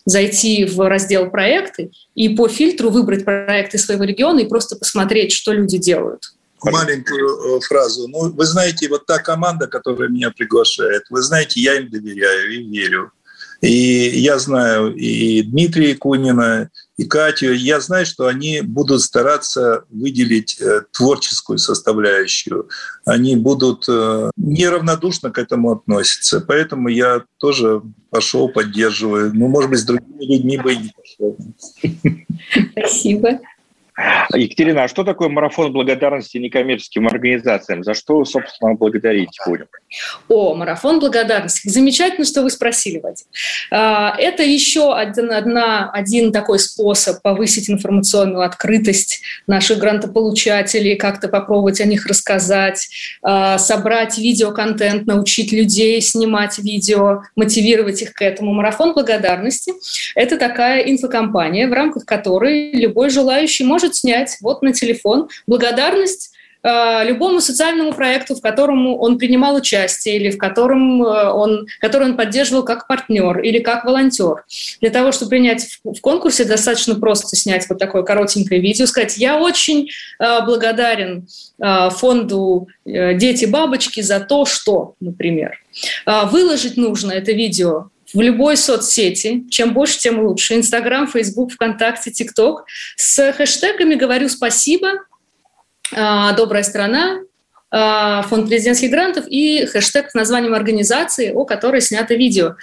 зайти 0.05 0.65
в 0.65 0.88
раздел 0.88 1.29
«Проекты» 1.29 1.91
и 2.15 2.29
по 2.29 2.47
фильтру 2.47 2.89
выбрать 2.89 3.25
проекты 3.25 3.77
своего 3.77 4.05
региона 4.05 4.39
и 4.39 4.47
просто 4.47 4.75
посмотреть, 4.75 5.33
что 5.33 5.51
люди 5.51 5.77
делают 5.77 6.31
маленькую 6.63 7.58
э, 7.58 7.60
фразу. 7.62 8.08
Ну, 8.08 8.32
вы 8.32 8.45
знаете, 8.45 8.88
вот 8.89 9.06
та 9.06 9.19
команда, 9.19 9.67
которая 9.67 10.10
меня 10.10 10.32
приглашает, 10.32 11.04
вы 11.10 11.22
знаете, 11.22 11.60
я 11.62 11.76
им 11.76 11.89
доверяю 11.89 12.52
и 12.52 12.63
верю. 12.63 13.12
И 13.62 14.22
я 14.22 14.39
знаю 14.39 14.95
и 14.95 15.41
Дмитрия 15.41 15.93
Кунина, 15.95 16.69
и 17.00 17.06
Катю. 17.06 17.54
Я 17.54 17.80
знаю, 17.80 18.06
что 18.06 18.28
они 18.28 18.62
будут 18.62 19.02
стараться 19.02 19.84
выделить 19.89 20.60
э, 20.62 20.84
творческую 20.91 21.58
составляющую. 21.58 22.69
Они 23.06 23.36
будут 23.36 23.86
э, 23.89 24.32
неравнодушно 24.38 25.32
к 25.32 25.38
этому 25.38 25.72
относиться. 25.72 26.41
Поэтому 26.41 26.89
я 26.89 27.24
тоже 27.38 27.82
пошел, 28.10 28.50
поддерживаю. 28.50 29.34
Ну, 29.34 29.48
может 29.48 29.69
быть, 29.69 29.80
с 29.80 29.86
другими 29.86 30.26
людьми 30.26 30.58
бы 30.58 30.74
и 30.74 30.78
не 30.78 30.93
пошел. 30.95 31.38
Спасибо. 32.72 33.39
Екатерина, 34.33 34.83
а 34.83 34.88
что 34.88 35.03
такое 35.03 35.29
марафон 35.29 35.73
благодарности 35.73 36.38
некоммерческим 36.38 37.07
организациям? 37.07 37.83
За 37.83 37.93
что, 37.93 38.23
собственно, 38.25 38.75
благодарить 38.75 39.38
будем? 39.45 39.67
О, 40.27 40.55
марафон 40.55 40.99
благодарности. 40.99 41.67
Замечательно, 41.67 42.25
что 42.25 42.43
вы 42.43 42.49
спросили, 42.49 42.99
Вадим. 42.99 43.25
А, 43.71 44.15
это 44.17 44.43
еще 44.43 44.95
один, 44.95 45.31
одна, 45.31 45.89
один 45.91 46.31
такой 46.31 46.59
способ 46.59 47.21
повысить 47.21 47.69
информационную 47.69 48.43
открытость 48.43 49.21
наших 49.47 49.79
грантополучателей, 49.79 50.95
как-то 50.95 51.27
попробовать 51.27 51.81
о 51.81 51.85
них 51.85 52.05
рассказать, 52.05 52.89
а, 53.21 53.57
собрать 53.57 54.17
видеоконтент, 54.17 55.07
научить 55.07 55.51
людей 55.51 55.99
снимать 56.01 56.59
видео, 56.59 57.23
мотивировать 57.35 58.01
их 58.01 58.13
к 58.13 58.21
этому. 58.21 58.53
Марафон 58.53 58.93
благодарности– 58.93 59.73
это 60.15 60.38
такая 60.38 60.81
инфокомпания, 60.83 61.67
в 61.67 61.73
рамках 61.73 62.05
которой 62.05 62.71
любой 62.71 63.09
желающий 63.09 63.65
может 63.65 63.88
может 63.89 63.95
снять 63.95 64.38
вот 64.41 64.62
на 64.62 64.73
телефон 64.73 65.30
благодарность 65.47 66.32
э, 66.63 67.06
любому 67.06 67.41
социальному 67.41 67.93
проекту, 67.93 68.36
в 68.36 68.41
котором 68.41 68.88
он 68.88 69.17
принимал 69.17 69.56
участие 69.56 70.17
или 70.17 70.32
в 70.32 70.38
котором 70.38 71.02
э, 71.04 71.30
он, 71.32 71.67
который 71.82 72.10
он 72.10 72.17
поддерживал 72.17 72.63
как 72.63 72.88
партнер 72.88 73.39
или 73.39 73.60
как 73.60 73.86
волонтер. 73.86 74.45
Для 74.82 74.89
того, 74.89 75.12
чтобы 75.12 75.30
принять 75.30 75.80
в 75.84 76.02
конкурсе, 76.02 76.45
достаточно 76.45 76.95
просто 76.95 77.36
снять 77.36 77.67
вот 77.69 77.80
такое 77.80 78.04
коротенькое 78.04 78.62
видео, 78.62 78.86
сказать, 78.86 79.17
я 79.17 79.39
очень 79.39 79.89
э, 80.19 80.45
благодарен 80.45 81.28
фонду 81.91 82.69
«Дети-бабочки» 82.86 83.99
за 83.99 84.21
то, 84.21 84.45
что, 84.45 84.93
например. 85.02 85.60
Выложить 86.06 86.78
нужно 86.78 87.12
это 87.12 87.34
видео 87.34 87.89
в 88.13 88.22
любой 88.22 88.58
соцсети. 88.58 89.45
Чем 89.50 89.74
больше, 89.74 90.00
тем 90.00 90.19
лучше. 90.26 90.56
Инстаграм, 90.56 91.08
Фейсбук, 91.08 91.54
ВКонтакте, 91.54 92.12
ТикТок. 92.12 92.65
С 92.95 93.32
хэштегами 93.34 93.95
«Говорю 93.95 94.30
спасибо», 94.30 94.93
а, 95.95 96.34
«Добрая 96.34 96.63
страна», 96.63 97.19
а, 97.72 98.24
фонд 98.24 98.48
президентских 98.48 98.89
грантов 98.89 99.26
и 99.28 99.65
хэштег 99.65 100.10
с 100.10 100.13
названием 100.13 100.54
организации, 100.54 101.32
о 101.32 101.45
которой 101.45 101.82
снято 101.82 102.15
видео. 102.15 102.56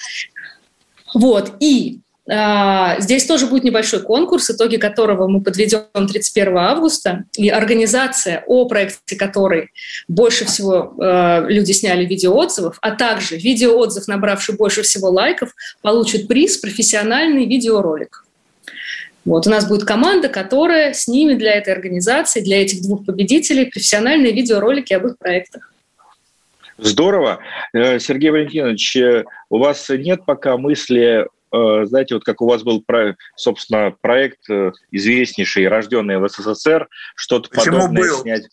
Вот. 1.15 1.55
И 1.61 2.01
здесь 2.29 3.25
тоже 3.25 3.47
будет 3.47 3.63
небольшой 3.63 4.03
конкурс, 4.03 4.51
итоги 4.51 4.79
которого 4.79 5.29
мы 5.29 5.41
подведем 5.41 5.85
31 5.95 6.59
августа. 6.59 7.25
И 7.37 7.49
организация, 7.49 8.43
о 8.47 8.67
проекте 8.67 9.15
которой 9.17 9.71
больше 10.09 10.45
всего 10.45 10.95
э, 11.01 11.47
люди 11.49 11.71
сняли 11.71 12.05
видеоотзывов, 12.05 12.79
а 12.81 12.91
также 12.93 13.37
видеоотзыв, 13.37 14.09
набравший 14.09 14.57
больше 14.57 14.83
всего 14.83 15.09
лайков, 15.09 15.55
получит 15.83 16.27
приз 16.27 16.59
«Профессиональный 16.59 17.47
видеоролик». 17.47 18.25
Вот, 19.25 19.47
у 19.47 19.51
нас 19.51 19.69
будет 19.69 19.85
команда, 19.85 20.29
которая 20.29 20.95
снимет 20.95 21.39
для 21.39 21.53
этой 21.55 21.73
организации, 21.73 22.41
для 22.41 22.63
этих 22.63 22.83
двух 22.83 23.05
победителей 23.05 23.67
профессиональные 23.67 24.33
видеоролики 24.33 24.93
об 24.93 25.07
их 25.07 25.19
проектах. 25.19 25.73
Здорово. 26.79 27.39
Э, 27.73 27.99
Сергей 27.99 28.31
Валентинович, 28.31 28.97
э, 28.97 29.25
у 29.49 29.59
вас 29.59 29.89
нет 29.89 30.25
пока 30.27 30.57
мысли 30.57 31.27
знаете, 31.85 32.15
вот 32.15 32.25
как 32.25 32.41
у 32.41 32.47
вас 32.47 32.63
был, 32.63 32.85
собственно, 33.37 33.95
проект 34.01 34.49
э, 34.51 34.73
известнейший, 34.91 35.69
рожденный 35.69 36.19
в 36.19 36.29
СССР, 36.29 36.89
что-то 37.15 37.49
Почему 37.51 37.77
подобное 37.77 38.03
был? 38.03 38.21
снять. 38.21 38.49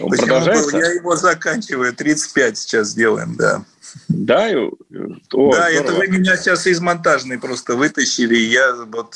Он 0.00 0.10
Почему 0.10 0.26
продолжается? 0.26 0.72
Был? 0.72 0.78
Я 0.78 0.92
его 0.92 1.16
заканчиваю, 1.16 1.94
35 1.94 2.58
сейчас 2.58 2.94
делаем, 2.94 3.36
да. 3.36 3.64
Да, 4.08 4.48
О, 4.48 4.70
да, 4.72 5.20
здорово. 5.30 5.68
это 5.68 5.92
вы 5.92 6.08
меня 6.08 6.36
сейчас 6.36 6.66
из 6.66 6.80
монтажной 6.80 7.38
просто 7.38 7.76
вытащили, 7.76 8.34
я 8.34 8.74
вот 8.74 9.14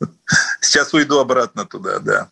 сейчас 0.60 0.92
уйду 0.92 1.18
обратно 1.18 1.66
туда, 1.66 1.98
да. 2.00 2.28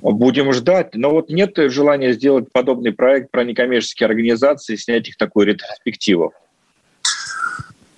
Будем 0.00 0.52
ждать. 0.52 0.94
Но 0.94 1.10
вот 1.10 1.28
нет 1.28 1.52
желания 1.56 2.12
сделать 2.12 2.50
подобный 2.52 2.92
проект 2.92 3.30
про 3.30 3.44
некоммерческие 3.44 4.06
организации, 4.06 4.76
снять 4.76 5.08
их 5.08 5.16
такую 5.16 5.46
ретроспективу. 5.46 6.32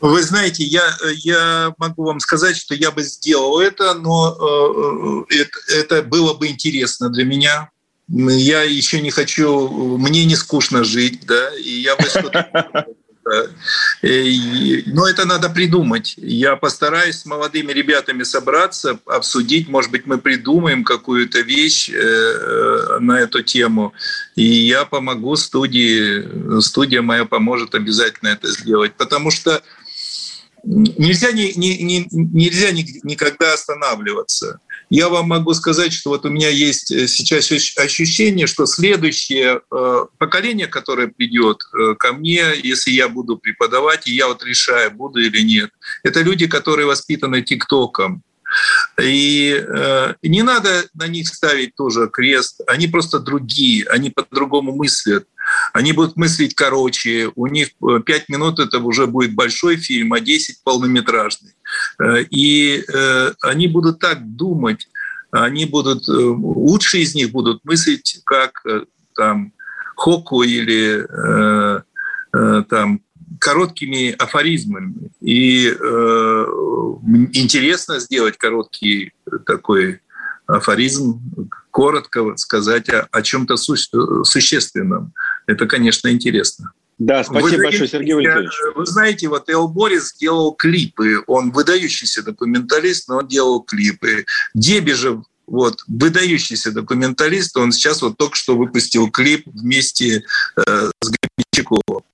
Вы 0.00 0.22
знаете, 0.22 0.64
я, 0.64 0.96
я 1.16 1.74
могу 1.78 2.04
вам 2.04 2.20
сказать, 2.20 2.56
что 2.56 2.74
я 2.74 2.90
бы 2.90 3.02
сделал 3.02 3.60
это, 3.60 3.94
но 3.94 5.26
э, 5.28 5.34
это, 5.36 5.74
это 5.74 6.02
было 6.02 6.34
бы 6.34 6.48
интересно 6.48 7.10
для 7.10 7.24
меня. 7.24 7.70
Я 8.08 8.62
еще 8.62 9.00
не 9.00 9.10
хочу, 9.10 9.96
мне 9.98 10.24
не 10.24 10.36
скучно 10.36 10.84
жить, 10.84 11.26
да, 11.26 11.50
и 11.56 11.82
я 11.82 11.96
бы 11.96 12.04
что-то 12.04 12.86
Но 14.02 15.08
это 15.08 15.26
надо 15.26 15.50
придумать. 15.50 16.14
Я 16.16 16.56
постараюсь 16.56 17.20
с 17.20 17.26
молодыми 17.26 17.72
ребятами 17.72 18.22
собраться, 18.22 18.98
обсудить. 19.06 19.68
Может 19.68 19.90
быть, 19.90 20.06
мы 20.06 20.18
придумаем 20.18 20.84
какую-то 20.84 21.40
вещь 21.40 21.90
э, 21.90 22.98
на 22.98 23.20
эту 23.20 23.42
тему. 23.42 23.92
И 24.36 24.44
я 24.44 24.84
помогу 24.84 25.36
студии. 25.36 26.60
Студия 26.60 27.02
моя 27.02 27.24
поможет 27.24 27.74
обязательно 27.74 28.30
это 28.30 28.50
сделать. 28.50 28.94
Потому 28.94 29.30
что 29.30 29.62
нельзя, 30.64 31.32
не, 31.32 31.52
не, 31.54 31.82
не, 31.82 32.08
нельзя 32.10 32.70
никогда 32.72 33.54
останавливаться. 33.54 34.60
Я 34.90 35.08
вам 35.08 35.28
могу 35.28 35.54
сказать, 35.54 35.92
что 35.92 36.10
вот 36.10 36.24
у 36.24 36.30
меня 36.30 36.48
есть 36.48 36.90
э, 36.90 37.06
сейчас 37.06 37.50
ощущение, 37.76 38.48
что 38.48 38.66
следующее 38.66 39.60
э, 39.70 40.06
поколение, 40.18 40.66
которое 40.66 41.06
придет 41.06 41.62
э, 41.72 41.94
ко 41.94 42.12
мне, 42.12 42.44
если 42.60 42.90
я 42.90 43.08
буду 43.08 43.36
преподавать, 43.38 44.08
и 44.08 44.14
я 44.14 44.26
вот 44.26 44.44
решаю, 44.44 44.90
буду 44.90 45.20
или 45.20 45.42
нет, 45.42 45.70
это 46.02 46.22
люди, 46.22 46.48
которые 46.48 46.86
воспитаны 46.86 47.42
ТикТоком. 47.42 48.22
И 49.00 49.64
не 50.22 50.42
надо 50.42 50.84
на 50.94 51.06
них 51.06 51.28
ставить 51.28 51.76
тоже 51.76 52.08
крест. 52.08 52.60
Они 52.66 52.88
просто 52.88 53.20
другие, 53.20 53.86
они 53.86 54.10
по-другому 54.10 54.74
мыслят. 54.74 55.28
Они 55.72 55.92
будут 55.92 56.16
мыслить 56.16 56.54
короче. 56.54 57.30
У 57.34 57.46
них 57.46 57.68
5 57.80 58.08
э, 58.08 58.24
минут 58.28 58.58
это 58.58 58.78
уже 58.78 59.06
будет 59.06 59.34
большой 59.34 59.76
фильм, 59.76 60.12
а 60.12 60.20
10 60.20 60.62
полнометражный. 60.64 61.52
Э, 62.00 62.22
и 62.30 62.84
э, 62.86 63.32
они 63.42 63.68
будут 63.68 63.98
так 63.98 64.18
думать, 64.36 64.88
они 65.30 65.64
будут, 65.64 66.08
лучшие 66.08 67.04
из 67.04 67.14
них 67.14 67.30
будут 67.30 67.64
мыслить 67.64 68.20
как 68.24 68.64
там 69.14 69.52
Хоку 69.94 70.42
или 70.42 71.06
там 72.32 73.00
короткими 73.38 74.10
афоризмами. 74.10 75.12
И 75.20 75.68
интересно 77.32 78.00
сделать 78.00 78.38
короткий 78.38 79.12
такой 79.46 80.00
афоризм, 80.56 81.20
коротко 81.70 82.36
сказать 82.36 82.88
о, 82.88 83.08
о 83.10 83.22
чем-то 83.22 83.56
су- 83.56 84.24
существенном. 84.24 85.12
Это, 85.46 85.66
конечно, 85.66 86.08
интересно. 86.08 86.72
Да, 86.98 87.24
спасибо 87.24 87.56
вы 87.56 87.62
большое, 87.64 87.88
Сергей 87.88 88.14
Валентинович. 88.14 88.52
Вы 88.76 88.86
знаете, 88.86 89.28
вот 89.28 89.48
Эл 89.48 89.68
Борис 89.68 90.14
делал 90.14 90.52
клипы. 90.52 91.22
Он 91.26 91.50
выдающийся 91.50 92.22
документалист, 92.22 93.08
но 93.08 93.18
он 93.18 93.28
делал 93.28 93.62
клипы. 93.62 94.26
Дебежев 94.52 95.22
вот, 95.50 95.82
выдающийся 95.88 96.70
документалист, 96.70 97.56
он 97.56 97.72
сейчас 97.72 98.02
вот 98.02 98.16
только 98.16 98.36
что 98.36 98.56
выпустил 98.56 99.10
клип 99.10 99.42
вместе 99.46 100.22
э, 100.56 100.90
с 101.00 101.10
Гребенщиковым. 101.10 102.04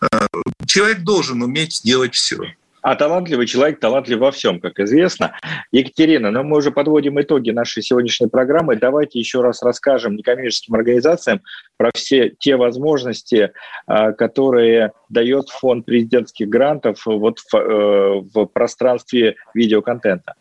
Э, 0.00 0.26
человек 0.64 1.00
должен 1.00 1.42
уметь 1.42 1.80
делать 1.82 2.14
все. 2.14 2.54
А 2.84 2.96
талантливый 2.96 3.46
человек 3.46 3.80
талантлив 3.80 4.18
во 4.18 4.30
всем, 4.30 4.60
как 4.60 4.78
известно. 4.78 5.32
Екатерина, 5.72 6.30
но 6.30 6.42
ну, 6.42 6.50
мы 6.50 6.58
уже 6.58 6.70
подводим 6.70 7.18
итоги 7.18 7.48
нашей 7.48 7.82
сегодняшней 7.82 8.26
программы. 8.26 8.76
Давайте 8.76 9.18
еще 9.18 9.40
раз 9.40 9.62
расскажем 9.62 10.16
некоммерческим 10.16 10.74
организациям 10.74 11.40
про 11.78 11.90
все 11.94 12.34
те 12.38 12.56
возможности, 12.56 13.52
э, 13.88 14.12
которые 14.12 14.92
дает 15.08 15.48
фонд 15.48 15.86
президентских 15.86 16.50
грантов 16.50 17.06
вот 17.06 17.38
в, 17.38 17.56
э, 17.56 18.20
в 18.34 18.44
пространстве 18.52 19.36
видеоконтента. 19.54 20.34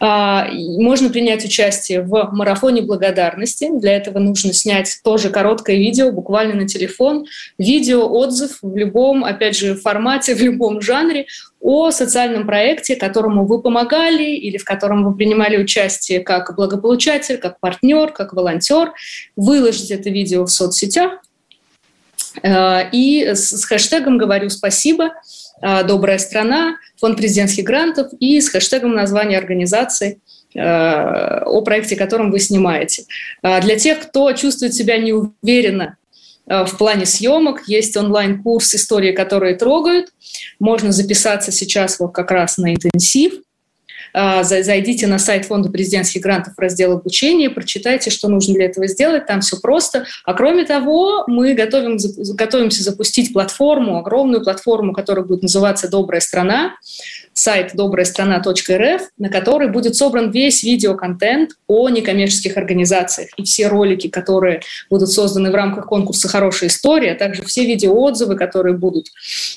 А, 0.01 0.49
можно 0.53 1.11
принять 1.11 1.45
участие 1.45 2.03
в 2.03 2.31
марафоне 2.33 2.83
благодарности. 2.83 3.69
Для 3.73 3.97
этого 3.97 4.19
нужно 4.19 4.53
снять 4.53 5.01
тоже 5.03 5.31
короткое 5.31 5.77
видео, 5.77 6.13
буквально 6.13 6.55
на 6.55 6.69
телефон. 6.69 7.27
Видео, 7.59 8.07
отзыв 8.07 8.59
в 8.63 8.77
любом, 8.77 9.25
опять 9.25 9.57
же, 9.57 9.75
формате, 9.75 10.35
в 10.37 10.41
любом 10.41 10.81
жанре 10.81 11.27
о 11.61 11.91
социальном 11.91 12.47
проекте, 12.47 12.97
которому 12.97 13.47
вы 13.47 13.61
помогали 13.61 14.25
или 14.25 14.57
в 14.57 14.65
котором 14.65 15.05
вы 15.05 15.17
принимали 15.17 15.57
участие 15.57 16.21
как 16.21 16.55
благополучатель, 16.55 17.39
как 17.39 17.59
партнер, 17.61 18.13
как 18.13 18.35
волонтер. 18.35 18.93
Выложить 19.35 19.91
это 19.91 20.11
видео 20.11 20.45
в 20.45 20.51
соцсетях. 20.51 21.21
Э, 22.43 22.89
и 22.91 23.35
с 23.35 23.65
хэштегом 23.65 24.19
«Говорю 24.19 24.51
спасибо», 24.51 25.11
э, 25.63 25.85
«Добрая 25.85 26.19
страна», 26.19 26.77
фонд 27.01 27.17
президентских 27.17 27.65
грантов 27.65 28.09
и 28.19 28.41
с 28.41 28.49
хэштегом 28.49 28.95
названия 28.95 29.39
организации 29.39 30.21
э, 30.55 30.61
о 30.61 31.61
проекте, 31.63 31.97
которым 31.97 32.31
вы 32.31 32.39
снимаете. 32.39 33.05
Для 33.43 33.77
тех, 33.77 34.01
кто 34.01 34.33
чувствует 34.33 34.75
себя 34.75 34.99
неуверенно 34.99 35.97
в 36.47 36.77
плане 36.79 37.07
съемок, 37.07 37.63
есть 37.67 37.97
онлайн-курс 37.97 38.75
«Истории, 38.75 39.13
которые 39.13 39.57
трогают». 39.57 40.13
Можно 40.61 40.93
записаться 40.93 41.51
сейчас 41.51 41.99
вот 41.99 42.13
как 42.13 42.31
раз 42.31 42.57
на 42.57 42.73
интенсив. 42.73 43.41
А, 44.19 44.45
зайдите 44.45 45.07
на 45.07 45.19
сайт 45.19 45.45
Фонда 45.45 45.69
президентских 45.69 46.23
грантов, 46.23 46.55
раздел 46.57 46.93
обучения, 46.93 47.51
прочитайте, 47.51 48.09
что 48.09 48.29
нужно 48.29 48.55
для 48.55 48.65
этого 48.65 48.87
сделать, 48.87 49.27
там 49.27 49.43
все 49.43 49.59
просто. 49.61 50.07
А 50.25 50.33
кроме 50.33 50.65
того, 50.65 51.25
мы 51.27 51.53
готовим, 51.53 51.99
готовимся 52.35 52.83
запустить 52.83 53.35
платформу, 53.35 53.99
огромную 53.99 54.43
платформу, 54.43 54.95
которая 54.95 55.23
будет 55.23 55.43
называться 55.43 55.91
«Добрая 55.91 56.23
страна», 56.23 56.77
сайт 57.37 57.73
добраястрана.рф, 57.75 59.03
на 59.19 59.29
который 59.29 59.69
будет 59.69 59.95
собран 59.95 60.31
весь 60.31 60.63
видеоконтент 60.63 61.51
о 61.67 61.91
некоммерческих 61.91 62.57
организациях 62.57 63.29
и 63.37 63.45
все 63.45 63.69
ролики, 63.69 64.09
которые 64.09 64.63
будут 64.89 65.11
созданы 65.11 65.51
в 65.51 65.55
рамках 65.55 65.87
конкурса 65.87 66.29
«Хорошая 66.29 66.71
история», 66.71 67.13
а 67.13 67.15
также 67.15 67.43
все 67.43 67.67
видеоотзывы, 67.67 68.37
которые 68.37 68.75
будут 68.75 69.09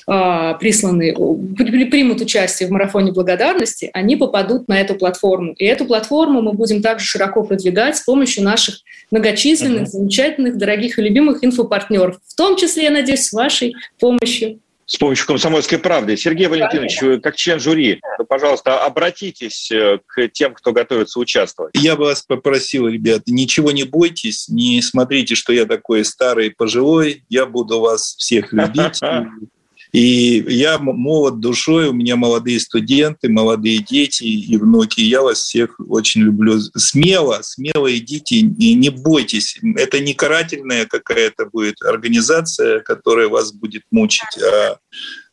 э, 0.06 0.54
присланы, 0.60 1.14
при, 1.56 1.84
примут 1.86 2.20
участие 2.20 2.68
в 2.68 2.72
марафоне 2.72 3.12
благодарности, 3.12 3.88
они 3.94 4.16
попадут 4.16 4.49
на 4.66 4.80
эту 4.80 4.94
платформу. 4.94 5.52
И 5.54 5.64
эту 5.64 5.84
платформу 5.84 6.42
мы 6.42 6.52
будем 6.52 6.82
также 6.82 7.06
широко 7.06 7.42
продвигать 7.42 7.96
с 7.96 8.02
помощью 8.02 8.44
наших 8.44 8.76
многочисленных, 9.10 9.82
uh-huh. 9.82 9.90
замечательных, 9.90 10.56
дорогих 10.56 10.98
и 10.98 11.02
любимых 11.02 11.44
инфопартнеров, 11.44 12.18
в 12.26 12.34
том 12.36 12.56
числе, 12.56 12.84
я 12.84 12.90
надеюсь, 12.90 13.24
с 13.24 13.32
вашей 13.32 13.74
помощью 13.98 14.60
с 14.90 14.96
помощью 14.96 15.24
«Комсомольской 15.28 15.78
правды». 15.78 16.16
Сергей 16.16 16.48
Валентинович, 16.48 17.00
вы 17.00 17.20
как 17.20 17.36
член 17.36 17.60
жюри, 17.60 18.00
пожалуйста, 18.28 18.84
обратитесь 18.84 19.70
э, 19.70 20.00
к 20.04 20.26
тем, 20.30 20.52
кто 20.52 20.72
готовится 20.72 21.20
участвовать. 21.20 21.76
Я 21.76 21.94
бы 21.94 22.06
вас 22.06 22.22
попросил, 22.22 22.88
ребята, 22.88 23.22
ничего 23.28 23.70
не 23.70 23.84
бойтесь, 23.84 24.48
не 24.48 24.82
смотрите, 24.82 25.36
что 25.36 25.52
я 25.52 25.64
такой 25.64 26.04
старый, 26.04 26.50
пожилой. 26.50 27.22
Я 27.28 27.46
буду 27.46 27.78
вас 27.78 28.16
всех 28.18 28.52
любить. 28.52 29.00
И 29.92 30.44
я 30.48 30.78
молод 30.78 31.40
душой, 31.40 31.88
у 31.88 31.92
меня 31.92 32.16
молодые 32.16 32.60
студенты, 32.60 33.28
молодые 33.28 33.78
дети 33.78 34.24
и 34.24 34.56
внуки. 34.56 35.00
Я 35.00 35.22
вас 35.22 35.40
всех 35.40 35.74
очень 35.78 36.22
люблю. 36.22 36.60
Смело, 36.60 37.40
смело 37.42 37.92
идите, 37.96 38.36
и 38.36 38.74
не 38.74 38.90
бойтесь. 38.90 39.58
Это 39.76 40.00
не 40.00 40.14
карательная 40.14 40.86
какая-то 40.86 41.46
будет 41.46 41.82
организация, 41.82 42.80
которая 42.80 43.28
вас 43.28 43.52
будет 43.52 43.82
мучить, 43.90 44.38
а 44.42 44.78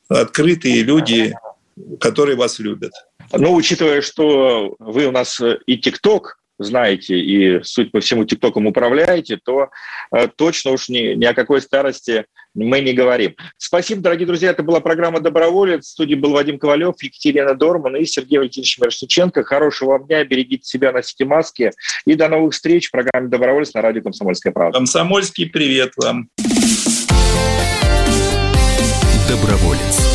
открытые 0.10 0.84
люди, 0.84 1.36
которые 2.00 2.36
вас 2.36 2.60
любят. 2.60 2.94
Ну, 3.34 3.54
учитывая, 3.54 4.02
что 4.02 4.76
вы 4.80 5.06
у 5.06 5.12
нас 5.12 5.40
и 5.68 5.78
ТикТок 5.78 6.38
знаете 6.60 7.20
и, 7.20 7.62
суть 7.64 7.92
по 7.92 8.00
всему, 8.00 8.26
ТикТоком 8.26 8.66
управляете, 8.66 9.38
то 9.44 9.70
э, 10.12 10.28
точно 10.28 10.72
уж 10.72 10.90
ни, 10.90 11.14
ни 11.14 11.26
о 11.26 11.34
какой 11.34 11.62
старости 11.62 12.26
мы 12.64 12.82
не 12.82 12.94
говорим. 12.94 13.36
Спасибо, 13.58 14.02
дорогие 14.02 14.26
друзья. 14.26 14.50
Это 14.50 14.64
была 14.64 14.80
программа 14.80 15.20
«Доброволец». 15.20 15.86
В 15.86 15.90
студии 15.90 16.16
был 16.16 16.32
Вадим 16.32 16.58
Ковалев, 16.58 16.96
Екатерина 17.02 17.54
Дорман 17.54 17.96
и 17.96 18.06
Сергей 18.06 18.40
Валентинович 18.40 18.80
Мирошниченко. 18.80 19.44
Хорошего 19.44 19.92
вам 19.92 20.08
дня, 20.08 20.24
берегите 20.24 20.64
себя, 20.64 20.92
носите 20.92 21.26
маски. 21.26 21.72
И 22.06 22.16
до 22.16 22.28
новых 22.28 22.54
встреч 22.54 22.88
в 22.88 22.92
программе 22.92 23.30
«Доброволец» 23.30 23.74
на 23.74 23.82
радио 23.82 24.02
«Комсомольская 24.02 24.52
правда». 24.52 24.78
Комсомольский 24.78 25.50
привет 25.50 25.94
вам. 25.98 26.30
Доброволец. 29.30 30.08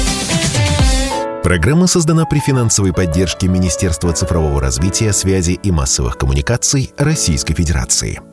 Программа 1.42 1.86
создана 1.86 2.24
при 2.24 2.38
финансовой 2.38 2.92
поддержке 2.92 3.48
Министерства 3.48 4.12
цифрового 4.12 4.60
развития, 4.60 5.12
связи 5.12 5.58
и 5.62 5.70
массовых 5.70 6.16
коммуникаций 6.16 6.92
Российской 6.96 7.54
Федерации. 7.54 8.31